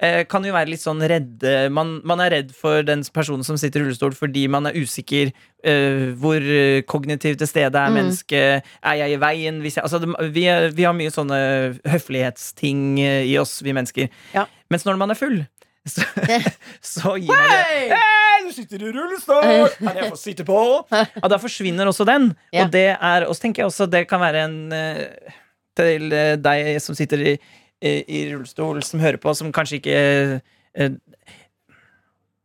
eh, 0.00 0.24
kan 0.28 0.44
jo 0.44 0.52
være 0.56 0.70
litt 0.72 0.80
sånn 0.82 1.00
redde 1.08 1.68
man, 1.72 2.00
man 2.04 2.20
er 2.24 2.30
redd 2.38 2.54
for 2.56 2.82
den 2.86 3.04
personen 3.12 3.44
som 3.44 3.56
sitter 3.60 3.80
i 3.80 3.86
rullestol 3.86 4.16
fordi 4.16 4.46
man 4.48 4.66
er 4.70 4.76
usikker 4.80 5.30
eh, 5.64 6.12
hvor 6.16 6.40
eh, 6.40 6.80
kognitivt 6.88 7.38
til 7.42 7.48
stede 7.52 7.76
er 7.76 7.90
Mm. 7.92 7.98
mennesket. 8.00 8.62
Er 8.82 8.94
jeg 9.02 9.12
i 9.16 9.20
veien? 9.20 9.60
Jeg, 9.64 9.82
altså, 9.84 10.00
vi, 10.32 10.46
er- 10.48 10.70
vi 10.72 10.84
har 10.88 10.94
mye 10.96 11.12
sånne 11.12 11.38
høflighetsting 11.86 12.98
eh, 13.00 13.24
i 13.28 13.36
oss, 13.40 13.58
vi 13.62 13.72
mennesker. 13.76 14.08
Ja. 14.34 14.46
Mens 14.70 14.84
når 14.86 14.96
man 14.98 15.10
er 15.12 15.18
full, 15.20 15.42
så, 15.86 16.02
så 16.94 17.16
gir 17.20 17.28
man 17.30 17.50
det 17.52 17.60
Hey! 17.66 18.25
Du 18.46 18.52
sitter 18.54 18.82
i 18.84 18.92
rullestol! 18.94 19.66
Kan 19.80 19.98
jeg 19.98 20.12
få 20.12 20.18
sitte 20.20 20.44
på? 20.46 20.60
Ja, 20.94 21.28
da 21.32 21.38
forsvinner 21.42 21.88
også 21.90 22.06
den. 22.06 22.30
Ja. 22.54 22.64
Og 22.64 22.72
det 22.74 22.86
er, 22.94 23.26
og 23.26 23.34
så 23.34 23.42
tenker 23.42 23.64
jeg 23.64 23.72
også 23.72 23.88
det 23.90 24.04
kan 24.10 24.22
være 24.22 24.44
en 24.46 24.56
eh, 24.74 25.34
til 25.76 26.14
eh, 26.14 26.36
deg 26.38 26.78
som 26.84 26.96
sitter 26.98 27.24
i, 27.32 27.34
i, 27.82 27.92
i 28.06 28.22
rullestol, 28.30 28.82
som 28.86 29.02
hører 29.02 29.18
på, 29.22 29.34
som 29.34 29.50
kanskje 29.54 29.80
ikke 29.80 29.98
eh, 29.98 30.96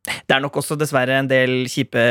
Det 0.01 0.33
er 0.33 0.41
nok 0.41 0.57
også 0.57 0.79
dessverre 0.79 1.19
en 1.21 1.29
del 1.29 1.67
kjipe 1.69 2.03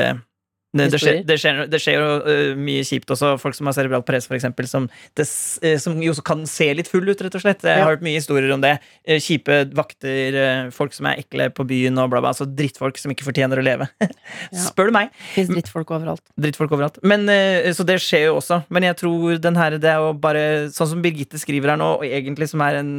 det, 0.71 0.85
det, 0.93 0.99
skjer, 1.03 1.17
det, 1.27 1.37
skjer, 1.43 1.57
det 1.67 1.79
skjer 1.83 1.97
jo 1.99 2.11
uh, 2.23 2.59
mye 2.59 2.83
kjipt 2.87 3.11
også. 3.11 3.33
Folk 3.43 3.57
som 3.59 3.67
har 3.67 3.75
cerebral 3.75 4.05
for 4.07 4.37
eksempel, 4.37 4.69
som, 4.71 4.85
eh, 5.19 5.79
som 5.83 5.97
jo 5.99 6.13
kan 6.23 6.45
se 6.47 6.69
litt 6.79 6.87
full 6.87 7.09
ut, 7.09 7.23
rett 7.27 7.35
og 7.35 7.43
slett. 7.43 7.65
Jeg 7.67 7.75
Ja. 7.81 7.83
har 7.83 7.97
hørt 7.97 8.05
mye 8.07 8.21
historier 8.21 8.53
om 8.55 8.63
det. 8.63 8.77
Uh, 9.03 9.19
kjipe 9.19 9.65
vakter, 9.75 10.37
uh, 10.39 10.71
folk 10.71 10.95
som 10.95 11.09
er 11.11 11.25
ekle 11.25 11.49
på 11.51 11.67
byen, 11.67 11.99
og 11.99 12.13
bla, 12.13 12.21
bla. 12.23 12.31
Altså 12.31 12.47
drittfolk 12.47 13.01
som 13.03 13.11
ikke 13.11 13.27
fortjener 13.27 13.59
å 13.59 13.65
leve. 13.67 13.89
Spør 14.55 14.93
du 14.93 14.95
meg. 14.95 15.11
Fins 15.35 15.51
drittfolk 15.51 15.91
overalt. 15.91 16.23
Drittfolk 16.39 16.77
overalt. 16.77 17.01
Men, 17.03 17.27
så 17.75 17.87
det 17.87 17.99
skjer 18.05 18.29
jo 18.29 18.37
også. 18.39 18.61
Men 18.71 18.87
jeg 18.87 18.99
tror 19.01 19.41
den 19.43 19.59
her, 19.59 19.75
det 19.81 19.91
er 19.91 20.05
jo 20.05 20.13
bare 20.23 20.45
Sånn 20.71 20.89
som 20.93 21.03
Birgitte 21.03 21.39
skriver 21.41 21.73
her 21.73 21.81
nå, 21.81 21.89
og 21.99 22.05
egentlig 22.07 22.47
som 22.51 22.63
er 22.63 22.79
en 22.79 22.93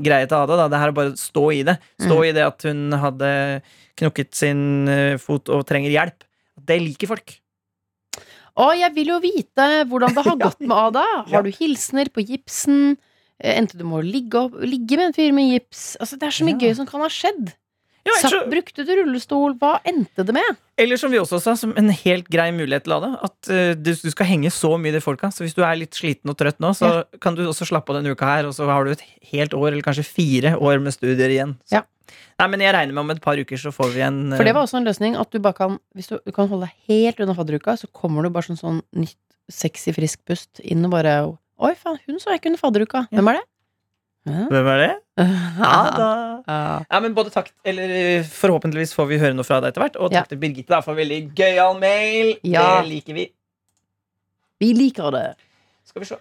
greie 0.00 0.26
til 0.28 0.38
Ada, 0.38 0.56
da, 0.62 0.68
det 0.72 0.80
her 0.80 0.92
er 0.92 0.96
bare 0.96 1.12
å 1.12 1.18
stå 1.18 1.44
i 1.52 1.60
det. 1.66 1.76
Stå 2.00 2.18
i 2.24 2.32
det 2.32 2.46
at 2.46 2.64
hun 2.64 2.96
hadde 2.96 3.30
knukket 3.98 4.32
sin 4.38 4.88
fot 5.20 5.50
og 5.52 5.66
trenger 5.68 5.92
hjelp. 5.92 6.24
Det 6.66 6.80
liker 6.82 7.10
folk. 7.10 7.36
Å, 8.58 8.72
jeg 8.74 8.90
vil 8.96 9.12
jo 9.12 9.20
vite 9.22 9.66
hvordan 9.86 10.16
det 10.16 10.24
har 10.26 10.36
gått 10.46 10.60
med 10.66 10.74
Ada. 10.76 11.04
Har 11.30 11.44
du 11.46 11.50
hilsener 11.54 12.10
på 12.10 12.24
gipsen? 12.26 12.96
Eh, 13.38 13.54
Endte 13.60 13.78
du 13.78 13.84
med 13.86 14.00
å 14.00 14.06
ligge, 14.06 14.40
opp, 14.48 14.56
ligge 14.66 14.98
med 14.98 15.10
en 15.12 15.16
fyr 15.16 15.30
med 15.36 15.52
gips? 15.52 15.92
Altså, 16.02 16.18
det 16.18 16.26
er 16.26 16.34
så 16.40 16.46
mye 16.48 16.56
Ja. 16.58 16.66
gøy 16.66 16.74
som 16.80 16.88
kan 16.90 17.04
ha 17.04 17.10
skjedd. 17.12 17.52
Ja, 18.08 18.16
så, 18.22 18.32
så, 18.32 18.40
brukte 18.50 18.86
du 18.88 18.94
rullestol? 19.02 19.54
Hva 19.60 19.76
endte 19.88 20.24
det 20.26 20.34
med? 20.36 20.58
eller 20.78 20.96
som 20.96 21.10
vi 21.10 21.18
også 21.18 21.40
sa, 21.42 21.56
som 21.58 21.72
en 21.78 21.90
helt 21.90 22.28
grei 22.30 22.48
mulighet 22.54 22.84
til 22.86 22.94
Ada, 22.94 23.10
at 23.26 23.50
uh, 23.50 23.72
du, 23.74 23.90
du 23.98 24.10
skal 24.12 24.28
henge 24.30 24.50
så 24.54 24.70
mye 24.78 24.92
i 24.92 24.94
de 24.94 25.02
folka. 25.02 25.32
Så 25.34 25.42
hvis 25.42 25.56
du 25.56 25.64
er 25.66 25.78
litt 25.80 25.96
sliten 25.98 26.30
og 26.30 26.38
trøtt 26.38 26.60
nå, 26.62 26.70
så 26.78 27.02
kan 27.22 27.34
du 27.34 27.42
også 27.48 27.66
slappe 27.66 27.90
av 27.90 27.98
denne 27.98 28.14
uka 28.14 28.28
her, 28.30 28.46
og 28.46 28.54
så 28.54 28.68
har 28.70 28.86
du 28.86 28.94
et 28.94 29.02
helt 29.32 29.56
år, 29.58 29.72
eller 29.72 29.82
kanskje 29.86 30.06
fire 30.06 30.54
år 30.54 30.78
med 30.84 30.94
studier 30.94 31.34
igjen. 31.34 31.56
Så. 31.66 31.80
Ja. 31.80 31.84
Nei, 32.38 32.46
men 32.52 32.62
jeg 32.62 32.72
regner 32.76 32.94
med 32.94 33.02
om 33.02 33.10
et 33.12 33.20
par 33.24 33.40
uker 33.40 33.58
så 33.60 33.72
får 33.74 33.90
vi 33.92 34.04
en 34.06 34.20
For 34.30 34.46
det 34.46 34.54
eh, 34.54 34.56
var 34.56 34.64
også 34.64 34.78
en 34.78 34.86
løsning 34.86 35.18
at 35.20 35.28
du 35.34 35.42
bare 35.44 35.58
kan 35.58 35.74
Hvis 35.98 36.06
du, 36.08 36.14
du 36.24 36.32
kan 36.32 36.48
holde 36.48 36.68
deg 36.68 36.94
helt 36.94 37.18
unna 37.20 37.34
fadderuka, 37.36 37.74
så 37.76 37.90
kommer 37.92 38.24
du 38.24 38.30
bare 38.32 38.46
sånn, 38.46 38.60
sånn 38.60 38.78
nytt, 38.96 39.18
sexy, 39.52 39.92
frisk 39.96 40.22
pust 40.28 40.62
inn 40.62 40.86
og 40.86 40.94
bare 40.94 41.18
Oi, 41.58 41.74
faen, 41.74 41.98
hun 42.06 42.22
så 42.22 42.30
jeg 42.30 42.38
ikke 42.38 42.52
under 42.52 42.62
fadderuka. 42.62 43.00
Hvem 43.10 43.32
er 43.32 43.40
det? 43.40 43.44
Hvem 44.28 44.70
er 44.74 44.82
det? 44.84 44.90
Ja, 45.58 45.68
Ada. 45.68 46.08
ja. 46.46 46.58
Ja, 46.86 46.98
men 47.02 47.14
både 47.16 47.32
takk 47.34 47.48
Eller 47.66 48.22
forhåpentligvis 48.22 48.92
får 48.94 49.08
vi 49.10 49.18
høre 49.18 49.34
noe 49.34 49.46
fra 49.46 49.58
deg 49.60 49.72
etter 49.72 49.82
hvert. 49.82 49.96
Og 49.98 50.12
Ja. 50.14 50.20
takk 50.22 50.30
til 50.30 50.38
Birgitte 50.42 50.70
da 50.76 50.78
for 50.84 50.94
veldig 50.98 51.18
gøyal 51.38 51.74
mail. 51.80 52.36
Ja. 52.46 52.80
Det 52.82 52.92
liker 52.92 53.16
vi. 53.18 53.24
Vi 54.62 54.68
liker 54.78 55.10
det. 55.14 55.24
Skal 55.88 56.04
vi 56.04 56.10
se 56.12 56.18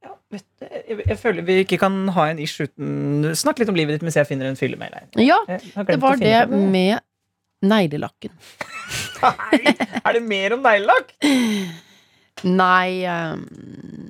ja, 0.00 0.14
vet 0.32 0.44
du, 0.58 0.64
jeg, 0.66 0.96
jeg 1.12 1.18
føler 1.20 1.44
vi 1.44 1.58
ikke 1.64 1.78
kan 1.82 1.96
ha 2.16 2.26
en 2.32 2.38
ish 2.42 2.62
uten 2.62 3.30
Snakk 3.36 3.60
litt 3.60 3.68
om 3.68 3.76
livet 3.78 3.98
ditt 3.98 4.02
mens 4.06 4.16
jeg 4.16 4.26
finner 4.30 4.48
en 4.48 4.56
fyllemail 4.58 4.94
her. 4.96 5.06
Ja, 5.20 5.38
det 5.46 5.98
var 6.00 6.16
det 6.20 6.48
med 6.50 6.98
neglelakken. 7.60 8.32
Nei, 9.20 9.74
er 10.00 10.16
det 10.16 10.22
mer 10.24 10.54
om 10.56 10.62
neglelakk? 10.64 11.12
Nei 12.62 13.02
ehm, 13.04 14.09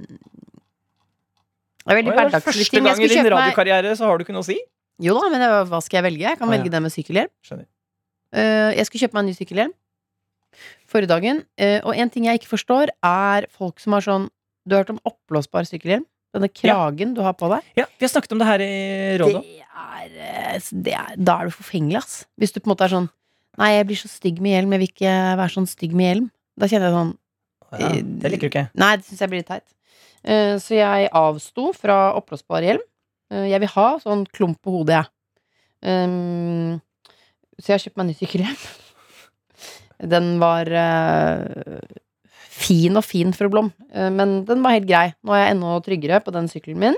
Det 1.81 1.95
er 1.95 2.01
veldig 2.01 2.15
hverdagslig 2.15 2.69
ting. 2.69 2.85
Første 2.85 2.87
gang 2.87 3.05
i 3.05 3.11
din 3.15 3.33
radiokarriere 3.35 3.97
så 3.97 4.09
har 4.09 4.19
du 4.19 4.27
ikke 4.27 4.37
noe 4.37 4.45
å 4.45 4.51
si? 4.51 4.59
Jo 5.01 5.17
da, 5.17 5.29
men 5.33 5.45
hva 5.71 5.81
skal 5.81 6.01
jeg 6.01 6.11
velge? 6.11 6.27
Jeg 6.27 6.39
kan 6.39 6.51
ja. 6.51 6.57
velge 6.59 6.73
det 6.73 6.81
med 6.85 6.93
sykkelhjelm. 6.93 7.33
Skjønner. 7.47 7.69
Eh, 8.37 8.71
jeg 8.77 8.87
skulle 8.87 9.07
kjøpe 9.07 9.17
meg 9.17 9.25
en 9.25 9.31
ny 9.33 9.39
sykkelhjelm 9.39 9.77
forrige 10.91 11.11
dagen. 11.11 11.45
eh, 11.57 11.81
og 11.85 11.97
en 11.97 12.11
ting 12.11 12.27
jeg 12.27 12.41
ikke 12.41 12.57
forstår, 12.57 12.91
er 13.05 13.47
folk 13.51 13.81
som 13.81 13.93
har 13.93 14.07
sånn 14.07 14.31
Du 14.69 14.75
har 14.75 14.85
hørt 14.85 14.91
om 14.91 15.01
oppblåsbar 15.09 15.65
sykkelhjelm? 15.65 16.05
Denne 16.35 16.49
kragen 16.53 17.15
du 17.15 17.23
har 17.23 17.33
på 17.35 17.49
deg? 17.49 17.65
Ja, 17.77 17.87
Vi 17.99 18.05
har 18.05 18.13
snakket 18.13 18.33
om 18.33 18.39
det 18.39 18.47
her 18.47 18.61
i 18.61 19.19
rådet. 19.19 19.43
Det 19.43 19.65
er, 19.65 20.11
eh, 20.55 20.61
det 20.73 20.93
er 20.93 21.17
Da 21.17 21.41
er 21.41 21.45
du 21.47 21.51
forfengelig, 21.51 21.97
ass. 21.97 22.27
Hvis 22.39 22.53
du 22.53 22.61
på 22.61 22.69
en 22.69 22.77
måte 22.77 22.85
er 22.85 22.89
sånn 22.89 23.11
Nei, 23.59 23.73
jeg 23.77 23.87
blir 23.87 23.97
så 23.97 24.09
stygg 24.09 24.41
med 24.41 24.53
hjelm, 24.53 24.73
jeg 24.73 24.79
vil 24.81 24.89
ikke 24.89 25.37
være 25.37 25.51
sånn 25.51 25.67
stygg 25.67 25.93
med 25.93 26.07
hjelm. 26.07 26.31
Da 26.57 26.67
kjenner 26.67 26.87
jeg 26.87 26.95
sånn 26.95 27.19
Ja, 27.81 27.89
det 27.89 28.31
liker 28.31 28.49
du 28.49 28.51
ikke. 28.51 28.71
Nei, 28.75 28.97
det 28.97 29.05
syns 29.05 29.21
jeg 29.21 29.29
blir 29.29 29.41
litt 29.41 29.49
teit. 29.49 29.67
Eh, 30.25 30.57
Så 30.61 30.77
jeg 30.77 31.09
avsto 31.17 31.71
fra 31.77 32.13
oppblåsbar 32.19 32.63
hjelm. 32.67 32.85
Eh, 33.33 33.47
Jeg 33.51 33.61
vil 33.61 33.73
ha 33.77 33.89
sånn 34.03 34.27
klump 34.29 34.61
på 34.63 34.71
hodet, 34.79 35.01
jeg. 35.01 35.07
Um, 35.83 36.81
Så 37.61 37.71
jeg 37.73 37.75
har 37.79 37.85
kjøpt 37.85 37.97
meg 38.01 38.07
ny 38.11 38.15
sykkelhjelm. 38.19 38.61
Den 40.13 40.39
var 40.41 40.69
eh, 40.69 41.81
fin 42.61 42.97
og 42.97 43.05
fin, 43.05 43.33
fru 43.33 43.49
Blom, 43.53 43.69
men 43.93 44.45
den 44.45 44.63
var 44.65 44.73
helt 44.75 44.87
grei. 44.89 45.13
Nå 45.25 45.33
er 45.33 45.43
jeg 45.47 45.55
enda 45.55 45.75
tryggere 45.85 46.19
på 46.25 46.33
den 46.33 46.49
sykkelen 46.49 46.79
min. 46.81 46.97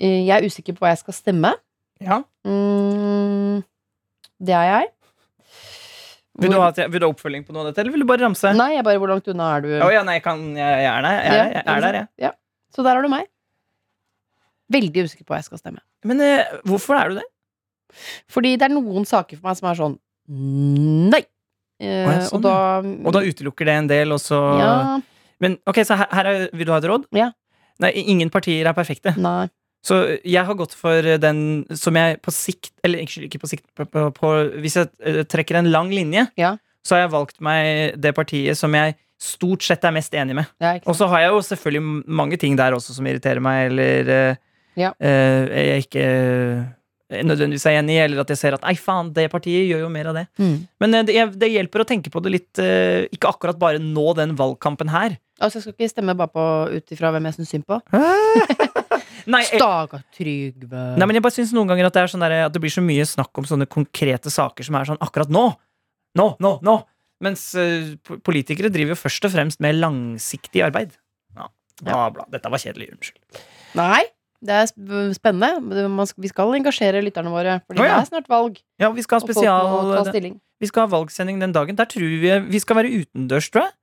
Jeg 0.00 0.28
er 0.32 0.44
usikker 0.44 0.72
på 0.76 0.84
hva 0.84 0.90
jeg 0.92 1.00
skal 1.02 1.16
stemme. 1.16 1.52
Ja. 2.00 2.18
Mm, 2.48 3.62
det 4.40 4.56
er 4.56 4.66
jeg. 4.70 4.90
Vil 6.42 6.52
du, 6.52 6.58
ha, 6.60 6.70
vil 6.74 7.00
du 7.00 7.06
ha 7.06 7.10
oppfølging 7.12 7.44
på 7.46 7.54
noe 7.54 7.62
av 7.64 7.70
dette, 7.70 7.82
eller 7.84 7.94
vil 7.94 8.02
du 8.04 8.08
bare 8.10 8.24
ramse? 8.26 8.52
Nei, 8.58 8.72
jeg 8.76 8.84
bare 8.86 9.00
hvor 9.02 9.10
langt 9.12 9.28
unna 9.32 9.48
er 9.56 9.64
du? 9.64 9.70
Å 9.78 9.90
ja, 9.94 10.02
nei, 10.06 10.18
jeg, 10.18 10.24
kan, 10.26 10.42
jeg, 10.58 10.80
jeg 10.84 10.90
er 10.92 11.06
der, 11.06 11.18
jeg, 11.18 11.38
er, 11.42 11.52
jeg 11.56 11.64
er 11.76 11.84
der, 11.86 11.98
jeg. 12.00 12.08
Ja. 12.26 12.32
Så 12.74 12.84
der 12.86 12.96
har 12.98 13.04
du 13.06 13.10
meg. 13.12 13.28
Veldig 14.72 15.04
usikker 15.08 15.26
på 15.28 15.34
hva 15.34 15.40
jeg 15.42 15.48
skal 15.50 15.60
stemme. 15.60 15.82
Men 16.08 16.22
eh, 16.24 16.52
hvorfor 16.68 16.96
er 16.98 17.12
du 17.12 17.18
det? 17.20 17.26
Fordi 18.32 18.54
det 18.56 18.66
er 18.68 18.72
noen 18.72 19.04
saker 19.08 19.36
for 19.40 19.50
meg 19.50 19.58
som 19.58 19.68
er 19.68 19.78
sånn 19.82 19.96
nei. 21.12 21.22
Eh, 21.82 22.06
Å, 22.06 22.12
ja, 22.14 22.20
sånn, 22.28 22.38
og 22.38 22.44
da 22.46 22.54
Og 23.08 23.14
da 23.16 23.20
utelukker 23.26 23.66
det 23.68 23.74
en 23.80 23.88
del, 23.90 24.14
og 24.14 24.20
så 24.22 24.38
Ja, 24.60 24.70
Men 25.42 25.56
ok, 25.68 25.80
så 25.84 25.96
her, 25.98 26.06
her 26.14 26.28
er, 26.30 26.44
vil 26.54 26.68
du 26.68 26.72
ha 26.72 26.78
et 26.78 26.86
råd? 26.88 27.08
Ja. 27.18 27.32
Nei, 27.82 27.90
ingen 27.98 28.30
partier 28.30 28.68
er 28.70 28.76
perfekte. 28.76 29.16
nei. 29.18 29.48
Så 29.82 29.96
jeg 30.22 30.44
har 30.46 30.54
gått 30.54 30.74
for 30.78 31.02
den 31.18 31.64
som 31.74 31.96
jeg 31.98 32.20
på 32.22 32.30
sikt 32.30 32.70
Eller 32.86 33.00
ikke, 33.02 33.40
på 33.42 33.48
sikt 33.50 33.64
på, 33.74 33.82
på, 33.90 34.04
på, 34.14 34.28
Hvis 34.62 34.76
jeg 34.78 34.90
eh, 35.02 35.22
trekker 35.26 35.58
en 35.58 35.72
lang 35.74 35.90
linje, 35.90 36.28
Ja. 36.38 36.52
så 36.86 36.94
har 36.94 37.00
jeg 37.06 37.10
valgt 37.16 37.40
meg 37.42 37.96
det 38.00 38.12
partiet 38.14 38.58
som 38.58 38.74
jeg 38.78 38.94
stort 39.22 39.62
sett 39.62 39.84
er 39.86 39.92
mest 39.94 40.14
enig 40.18 40.34
med. 40.34 40.46
Er 40.62 40.80
Og 40.86 40.96
så 40.98 41.06
har 41.10 41.20
jeg 41.22 41.30
jo 41.34 41.42
selvfølgelig 41.46 42.04
mange 42.10 42.38
ting 42.38 42.56
der 42.58 42.74
også 42.74 42.94
som 42.94 43.06
irriterer 43.06 43.38
meg, 43.42 43.68
eller 43.70 44.08
eh, 44.10 44.36
Ja. 44.78 44.92
eh, 44.98 45.46
jeg 45.66 45.84
ikke 45.86 46.06
nødvendigvis 47.12 47.66
er 47.68 47.76
enig 47.82 47.94
i, 47.98 48.00
eller 48.06 48.22
at 48.22 48.30
jeg 48.32 48.38
ser 48.40 48.54
at 48.56 48.62
nei, 48.64 48.72
faen, 48.74 49.10
det 49.12 49.26
partiet 49.30 49.66
gjør 49.68 49.82
jo 49.84 49.88
mer 49.92 50.08
av 50.10 50.14
det. 50.16 50.26
mm. 50.40 50.54
Men 50.80 50.96
det, 51.06 51.16
det 51.38 51.50
hjelper 51.52 51.82
å 51.84 51.86
tenke 51.86 52.10
på 52.10 52.22
det 52.24 52.32
litt, 52.32 52.62
ikke 53.12 53.28
akkurat 53.28 53.58
bare 53.60 53.82
nå 53.82 54.14
den 54.16 54.32
valgkampen 54.38 54.88
her. 54.94 55.18
Altså, 55.42 55.58
jeg 55.58 55.66
skal 55.66 55.74
ikke 55.76 55.90
stemme 55.92 56.14
bare 56.16 56.32
på 56.32 56.46
ut 56.72 56.94
ifra 56.94 57.10
hvem 57.12 57.26
jeg 57.28 57.36
syns 57.36 57.52
synd 57.52 57.66
på. 57.68 57.78
Nei, 59.30 59.42
jeg, 59.46 59.60
nei, 60.62 61.06
men 61.06 61.18
jeg 61.18 61.24
bare 61.24 61.34
syns 61.34 61.52
noen 61.56 61.70
ganger 61.70 61.88
at 61.88 61.96
det, 61.96 62.02
er 62.02 62.12
sånn 62.12 62.24
der, 62.24 62.34
at 62.46 62.54
det 62.54 62.62
blir 62.62 62.72
så 62.72 62.82
mye 62.84 63.04
snakk 63.06 63.38
om 63.38 63.46
sånne 63.48 63.68
konkrete 63.70 64.32
saker 64.32 64.66
som 64.66 64.78
er 64.78 64.88
sånn 64.88 65.02
akkurat 65.04 65.30
nå. 65.32 65.44
Nå, 66.18 66.26
nå, 66.42 66.56
nå! 66.64 66.78
Mens 67.22 67.44
eh, 67.58 67.92
politikere 68.26 68.72
driver 68.74 68.96
jo 68.96 69.02
først 69.04 69.28
og 69.28 69.34
fremst 69.34 69.62
med 69.62 69.78
langsiktig 69.78 70.64
arbeid. 70.66 70.96
Ja, 71.36 71.46
bla, 71.82 72.08
bla. 72.14 72.26
Dette 72.32 72.50
var 72.50 72.62
kjedelig. 72.62 72.90
Unnskyld. 72.96 73.42
Nei, 73.78 74.02
det 74.42 74.56
er 74.58 75.14
spennende. 75.14 76.08
Vi 76.18 76.30
skal 76.32 76.56
engasjere 76.58 77.02
lytterne 77.04 77.30
våre, 77.32 77.60
Fordi 77.68 77.82
oh, 77.82 77.86
ja. 77.86 78.00
det 78.00 78.08
er 78.08 78.10
snart 78.10 78.32
valg. 78.32 78.58
Ja, 78.82 78.90
vi 78.94 79.04
skal 79.06 79.20
ha 79.20 79.26
spesial. 79.26 80.34
Vi 80.62 80.70
skal 80.70 80.86
ha 80.86 80.92
valgsending 80.92 81.38
den 81.42 81.54
dagen. 81.54 81.78
Der 81.78 81.88
tror 81.90 82.10
vi 82.22 82.34
vi 82.50 82.62
skal 82.62 82.82
være 82.82 82.90
utendørs, 83.02 83.50
tror 83.54 83.68
jeg. 83.68 83.74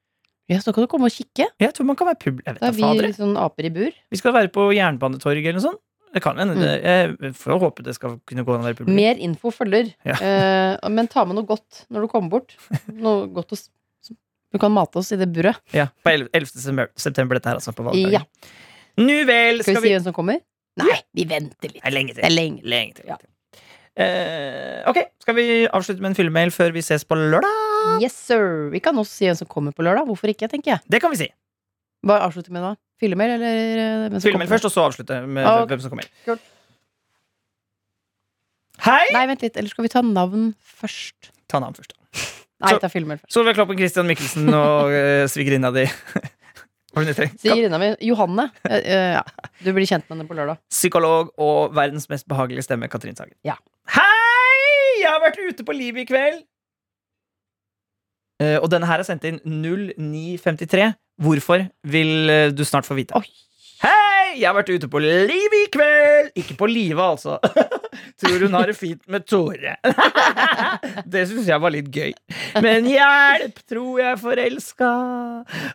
Ja, 0.50 0.58
så 0.64 0.74
kan 0.74 0.84
du 0.84 0.90
komme 0.92 1.06
og 1.10 1.14
kikke. 1.14 1.46
Jeg 1.62 1.74
tror 1.78 1.86
man 1.86 1.96
kan 2.00 2.08
være 2.10 2.18
pub... 2.24 2.40
Jeg 2.46 2.56
vet 2.56 2.62
Da 2.64 2.72
er 2.72 2.78
fader. 2.80 3.04
vi 3.06 3.12
jeg. 3.12 3.16
sånn 3.20 3.36
aper 3.38 3.68
i 3.70 3.70
bur. 3.76 3.92
Vi 4.10 4.18
skal 4.18 4.34
være 4.34 4.50
på 4.56 4.66
Jernbanetorget 4.74 5.46
eller 5.46 5.60
noe 5.60 5.66
sånt. 5.68 5.82
Det 6.10 6.24
kan 6.26 6.40
hende. 6.42 6.56
Mm. 6.58 7.20
Jeg 7.22 7.34
får 7.38 7.60
håpe 7.62 7.84
det 7.86 7.94
skal 7.94 8.16
kunne 8.26 8.42
gå 8.48 8.56
an 8.56 8.64
å 8.64 8.66
være 8.66 8.80
publikum. 8.80 8.98
Mer 8.98 9.20
info 9.22 9.52
følger. 9.54 9.92
Ja. 10.10 10.16
Eh, 10.18 10.90
men 10.90 11.06
ta 11.12 11.22
med 11.30 11.38
noe 11.38 11.46
godt 11.46 11.84
når 11.94 12.08
du 12.08 12.12
kommer 12.16 12.34
bort. 12.34 12.56
Noe 12.90 13.28
godt 13.36 13.54
å 13.54 13.60
Du 14.50 14.58
kan 14.58 14.74
mate 14.74 14.98
oss 14.98 15.12
i 15.14 15.20
det 15.22 15.28
buret. 15.30 15.60
Ja, 15.78 15.92
på 16.02 16.10
11. 16.10 16.32
11. 16.34 16.88
september- 16.98 17.38
dette 17.38 17.52
her, 17.52 17.60
altså. 17.62 17.70
På 17.78 17.86
valgdagen. 17.86 18.16
Ja. 18.18 18.24
Nu 18.98 19.20
vel, 19.30 19.62
Skal 19.62 19.76
skal 19.76 19.84
vi 19.84 19.92
si 19.92 19.94
hvem 19.94 20.08
som 20.10 20.16
kommer? 20.18 20.42
Nei, 20.82 20.96
vi 21.14 21.28
venter 21.30 21.70
litt. 21.70 21.84
Det 21.84 21.86
er 21.86 21.94
lenge 21.94 22.16
til. 22.18 22.26
Er 22.26 22.34
lenge. 22.34 22.64
Lenge 22.66 22.96
til. 22.98 23.06
Ja. 23.14 23.20
Eh, 24.00 24.82
ok, 24.90 24.98
skal 25.22 25.36
vi 25.38 25.46
avslutte 25.68 26.02
med 26.02 26.14
en 26.14 26.18
fyllemail 26.18 26.50
før 26.56 26.74
vi 26.74 26.82
ses 26.82 27.06
på 27.06 27.18
lørdag? 27.20 27.69
Yes, 28.04 28.16
sir. 28.16 28.70
Vi 28.74 28.80
kan 28.84 28.96
også 29.00 29.12
si 29.22 29.26
hvem 29.30 29.38
som 29.40 29.48
kommer 29.50 29.74
på 29.76 29.84
lørdag. 29.86 30.06
Hvorfor 30.10 30.32
ikke, 30.32 30.48
tenker 30.52 30.76
jeg. 30.76 30.84
Det 30.90 31.02
kan 31.04 31.12
vi 31.14 31.20
si. 31.24 31.30
Hva 32.06 32.22
avslutter 32.28 32.54
med 32.56 32.64
da? 32.64 32.74
Fyllemail, 33.00 33.34
eller 33.38 33.82
eh, 34.16 34.20
Fyllemail 34.24 34.50
først, 34.52 34.66
og 34.68 34.74
så 34.74 34.86
avslutte 34.88 35.22
med 35.28 35.46
Ok. 35.48 35.70
hvem 35.72 35.82
som 35.84 35.92
kommer. 35.94 36.08
Cool. 36.26 36.40
Hei! 38.86 39.06
Nei, 39.16 39.26
vent 39.34 39.42
litt. 39.44 39.58
Eller 39.60 39.72
skal 39.72 39.86
vi 39.88 39.92
ta 39.92 40.02
navn 40.06 40.52
først? 40.82 41.32
Ta 41.52 41.60
navn 41.64 41.76
først. 41.76 41.96
Nei, 42.60 42.74
Så- 42.74 42.80
ta 42.84 42.90
fyllemail 42.92 43.20
først. 43.22 43.32
Solveig 43.36 43.56
Kloppen, 43.56 43.78
Christian 43.80 44.08
Mikkelsen 44.08 44.48
og 44.62 44.92
uh, 44.92 45.26
svigerinna 45.32 45.72
di. 45.76 45.86
Svigerinna 47.00 47.78
mi, 47.80 47.92
Johanne. 48.04 48.50
Uh, 48.66 48.80
ja. 49.20 49.24
Du 49.64 49.72
blir 49.76 49.88
kjent 49.88 50.08
med 50.10 50.18
henne 50.18 50.28
på 50.28 50.36
lørdag. 50.36 50.60
Psykolog 50.72 51.32
og 51.40 51.76
verdens 51.78 52.08
mest 52.12 52.28
behagelige 52.28 52.66
stemme, 52.68 52.90
Katrin 52.92 53.16
Sagen. 53.20 53.36
Ja. 53.48 53.56
Hei! 53.96 55.02
Jeg 55.04 55.12
har 55.14 55.22
vært 55.24 55.40
ute 55.40 55.64
på 55.68 55.76
livet 55.76 56.04
i 56.04 56.10
kveld. 56.10 56.42
Eh, 58.40 58.58
og 58.60 58.70
denne 58.72 58.88
her 58.88 59.02
er 59.02 59.08
sendt 59.08 59.28
inn 59.28 59.42
0953. 59.44 60.90
Hvorfor 61.20 61.68
vil 61.92 62.32
eh, 62.32 62.50
du 62.56 62.64
snart 62.68 62.88
få 62.88 62.96
vite. 63.00 63.20
Oi. 63.20 63.28
Hei! 63.80 64.36
Jeg 64.36 64.44
har 64.44 64.56
vært 64.58 64.70
ute 64.76 64.88
på 64.92 65.00
livet 65.00 65.56
i 65.56 65.68
kveld! 65.72 66.34
Ikke 66.40 66.56
på 66.60 66.68
livet, 66.68 67.00
altså. 67.00 67.38
Tror 68.20 68.44
hun 68.44 68.56
har 68.58 68.68
det 68.68 68.76
fint 68.76 69.02
med 69.12 69.24
Tore. 69.28 69.78
det 71.14 71.24
syns 71.30 71.48
jeg 71.48 71.64
var 71.64 71.74
litt 71.74 71.88
gøy. 71.96 72.12
Men 72.64 72.88
hjelp, 72.88 73.60
tror 73.72 74.02
jeg 74.04 74.20
forelska. 74.22 74.92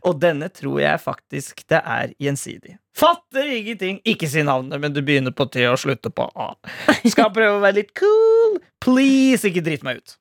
Og 0.05 0.21
denne 0.21 0.51
tror 0.53 0.81
jeg 0.85 1.01
faktisk 1.03 1.65
det 1.73 1.81
er 1.81 2.13
gjensidig. 2.21 2.77
Fatter 2.95 3.49
ingenting. 3.57 4.03
Ikke 4.09 4.29
si 4.31 4.45
navnet, 4.47 4.77
men 4.81 4.93
du 4.95 5.01
begynner 5.05 5.35
på 5.35 5.49
T 5.49 5.65
og 5.69 5.81
slutter 5.81 6.13
på 6.15 6.29
A. 6.37 6.53
Skal 7.03 7.33
prøve 7.35 7.59
å 7.59 7.65
være 7.65 7.81
litt 7.81 7.95
cool. 7.99 8.61
Please, 8.85 9.49
ikke 9.49 9.65
drit 9.65 9.85
meg 9.87 10.01
ut. 10.01 10.19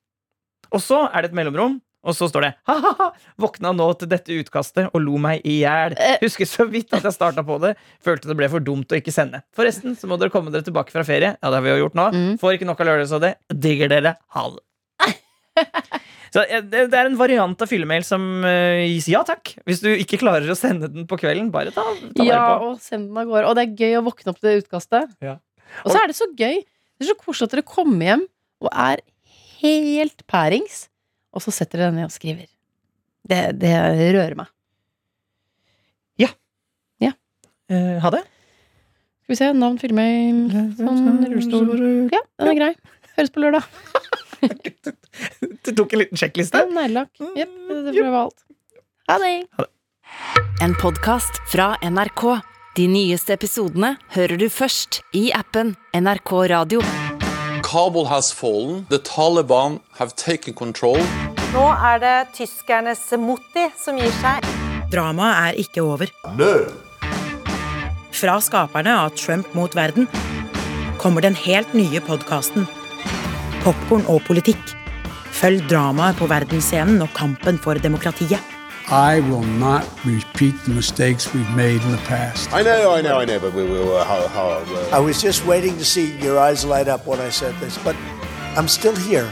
Og 0.74 0.82
så 0.82 1.04
er 1.10 1.22
det 1.22 1.34
et 1.34 1.38
mellomrom, 1.38 1.78
og 2.04 2.14
så 2.16 2.28
står 2.30 2.44
det 2.46 2.50
ha-ha-ha. 2.68 3.08
Våkna 3.40 3.72
nå 3.76 3.86
til 4.00 4.10
dette 4.12 4.36
utkastet 4.42 4.90
og 4.92 5.00
lo 5.02 5.16
meg 5.20 5.40
i 5.48 5.58
hjel. 5.62 5.96
Eh. 5.98 6.18
Husker 6.22 6.48
så 6.48 6.66
vidt 6.70 6.92
at 6.94 7.04
jeg 7.08 7.16
starta 7.16 7.44
på 7.46 7.56
det. 7.62 7.74
Følte 8.04 8.28
det 8.30 8.36
ble 8.38 8.48
for 8.52 8.62
dumt 8.64 8.92
å 8.92 8.98
ikke 9.00 9.14
sende. 9.14 9.40
Forresten 9.56 9.96
så 9.98 10.10
må 10.10 10.18
dere 10.20 10.32
komme 10.34 10.52
dere 10.54 10.66
tilbake 10.66 10.92
fra 10.94 11.04
ferie. 11.08 11.34
Ja, 11.40 11.48
det 11.50 11.58
har 11.58 11.64
vi 11.66 11.72
jo 11.74 11.80
gjort 11.86 11.98
nå. 11.98 12.06
Mm. 12.14 12.30
Får 12.42 12.58
ikke 12.58 12.68
nok 12.68 12.84
av 12.84 12.90
lørdags-HD. 12.92 13.30
Digger 13.66 13.92
dere. 13.96 14.14
Ha 14.36 14.46
det. 14.54 14.62
Så 16.34 16.42
eh, 16.50 16.64
det 16.66 16.88
er 16.98 17.06
en 17.06 17.16
variant 17.18 17.60
av 17.62 17.68
fyllemail 17.70 18.02
som 18.06 18.22
eh, 18.48 18.80
gis 18.90 19.06
ja 19.12 19.20
takk. 19.26 19.52
Hvis 19.68 19.82
du 19.84 19.90
ikke 19.92 20.18
klarer 20.18 20.50
å 20.50 20.56
sende 20.58 20.88
den 20.90 21.04
på 21.10 21.18
kvelden, 21.20 21.52
bare 21.54 21.70
ta, 21.74 21.84
ta 22.18 22.26
Ja, 22.26 22.40
på. 22.58 22.72
og 22.72 22.80
send 22.82 23.06
den 23.12 23.20
av 23.22 23.28
gårde. 23.30 23.46
Og 23.52 23.54
det 23.58 23.66
er 23.68 23.76
gøy 23.84 23.98
å 24.00 24.04
våkne 24.08 24.32
opp 24.34 24.40
til 24.42 24.50
det 24.50 24.64
utkastet. 24.64 25.12
Ja. 25.22 25.36
Og 25.84 25.92
så 25.94 26.00
er 26.02 26.10
det 26.10 26.16
så 26.18 26.26
gøy. 26.34 26.58
Det 26.64 27.06
er 27.06 27.12
så 27.12 27.18
koselig 27.20 27.46
at 27.48 27.54
dere 27.54 27.66
kommer 27.70 28.08
hjem 28.10 28.24
og 28.64 28.70
er 28.72 29.04
helt 29.62 30.24
pærings, 30.30 30.88
og 31.34 31.42
så 31.42 31.52
setter 31.54 31.82
dere 31.82 31.90
deg 31.92 31.98
ned 32.00 32.08
og 32.08 32.14
skriver. 32.14 32.48
Det, 33.24 33.40
det 33.58 33.74
rører 34.14 34.36
meg. 34.38 34.50
Ja. 36.20 36.30
Eh, 37.72 37.98
ha 38.02 38.10
det. 38.12 38.20
Skal 39.24 39.32
vi 39.32 39.36
se, 39.38 39.46
navn, 39.56 39.78
filmer 39.80 40.74
Sånn, 40.76 41.22
rullestol. 41.24 41.70
Ja, 42.12 42.20
den 42.42 42.50
er 42.52 42.58
grei. 42.58 42.72
Høres 43.16 43.32
på 43.34 43.44
lørdag. 43.44 43.70
Du 45.64 45.70
tok 45.72 45.94
en 45.94 46.00
liten 46.02 46.18
sjekkliste. 46.20 46.58
Ja, 46.60 46.68
Neglelakk. 46.68 47.14
Jepp, 47.38 47.54
det 47.70 47.94
får 47.94 48.02
være 48.02 48.24
alt. 48.26 48.42
Ha 49.08 49.16
det. 49.22 49.68
En 50.66 50.74
podkast 50.82 51.40
fra 51.48 51.70
NRK. 51.80 52.26
De 52.76 52.90
nyeste 52.90 53.38
episodene 53.38 53.94
hører 54.18 54.36
du 54.42 54.48
først 54.52 55.00
i 55.16 55.28
appen 55.38 55.72
NRK 55.96 56.36
Radio. 56.52 56.84
Kabul 57.64 58.04
has 58.06 58.30
fallen. 58.32 58.86
The 58.90 58.98
Taliban 58.98 59.80
have 59.98 60.14
taken 60.16 60.54
control. 60.54 61.00
Nå 61.54 61.64
er 61.72 62.00
det 62.02 62.16
tyskernes 62.36 63.02
Motti 63.18 63.64
som 63.80 63.96
gir 63.96 64.12
seg. 64.20 64.44
Dramaet 64.92 65.38
er 65.48 65.60
ikke 65.62 65.82
over. 65.82 66.12
Fra 68.14 68.36
skaperne 68.44 68.92
av 69.06 69.16
Trump 69.16 69.48
mot 69.56 69.72
verden 69.74 70.10
kommer 71.00 71.24
den 71.24 71.34
helt 71.34 71.72
nye 71.74 72.00
podkasten 72.04 72.68
Popkorn 73.64 74.04
og 74.12 74.20
politikk. 74.28 74.74
Følg 75.34 75.64
dramaet 75.70 76.20
på 76.20 76.28
verdensscenen 76.28 77.00
og 77.02 77.14
kampen 77.16 77.56
for 77.58 77.80
demokratiet. 77.80 78.53
I 78.88 79.20
will 79.20 79.42
not 79.42 79.84
repeat 80.04 80.54
the 80.64 80.70
mistakes 80.70 81.32
we've 81.32 81.56
made 81.56 81.80
in 81.82 81.90
the 81.90 82.02
past. 82.06 82.52
I 82.52 82.62
know, 82.62 82.92
I 82.92 83.00
know, 83.00 83.18
I 83.18 83.24
know, 83.24 83.40
but 83.40 83.54
we 83.54 83.64
will. 83.64 83.96
Uh, 83.96 84.04
how, 84.04 84.28
how, 84.28 84.48
uh, 84.60 84.88
I 84.92 84.98
was 85.00 85.22
just 85.22 85.46
waiting 85.46 85.78
to 85.78 85.84
see 85.84 86.18
your 86.18 86.38
eyes 86.38 86.64
light 86.66 86.86
up 86.86 87.06
when 87.06 87.18
I 87.18 87.30
said 87.30 87.54
this, 87.60 87.78
but 87.78 87.96
I'm 88.56 88.68
still 88.68 88.96
here. 88.96 89.26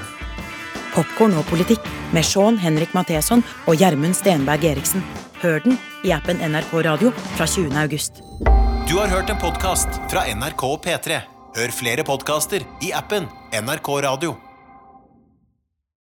Popkorn 0.94 1.34
og 1.36 1.44
politikk 1.48 1.84
med 2.12 2.24
Sean 2.24 2.56
Henrik 2.58 2.94
Matheson 2.94 3.44
og 3.66 3.76
Gjermund 3.76 4.14
Stenberg 4.16 4.64
Eriksen. 4.64 5.04
Hør 5.42 5.58
den 5.64 5.78
i 6.04 6.12
appen 6.12 6.40
NRK 6.40 6.72
Radio 6.84 7.12
fra 7.36 7.46
20. 7.46 7.76
august. 7.76 8.22
Du 8.88 8.96
har 8.98 9.08
hørt 9.08 9.30
en 9.30 9.40
podkast 9.40 9.88
fra 10.12 10.24
NRK 10.32 10.64
P3. 10.86 11.20
Hør 11.56 11.76
flere 11.76 12.04
podkaster 12.04 12.64
i 12.80 12.92
appen 12.92 13.28
NRK 13.52 13.88
Radio. 14.08 14.51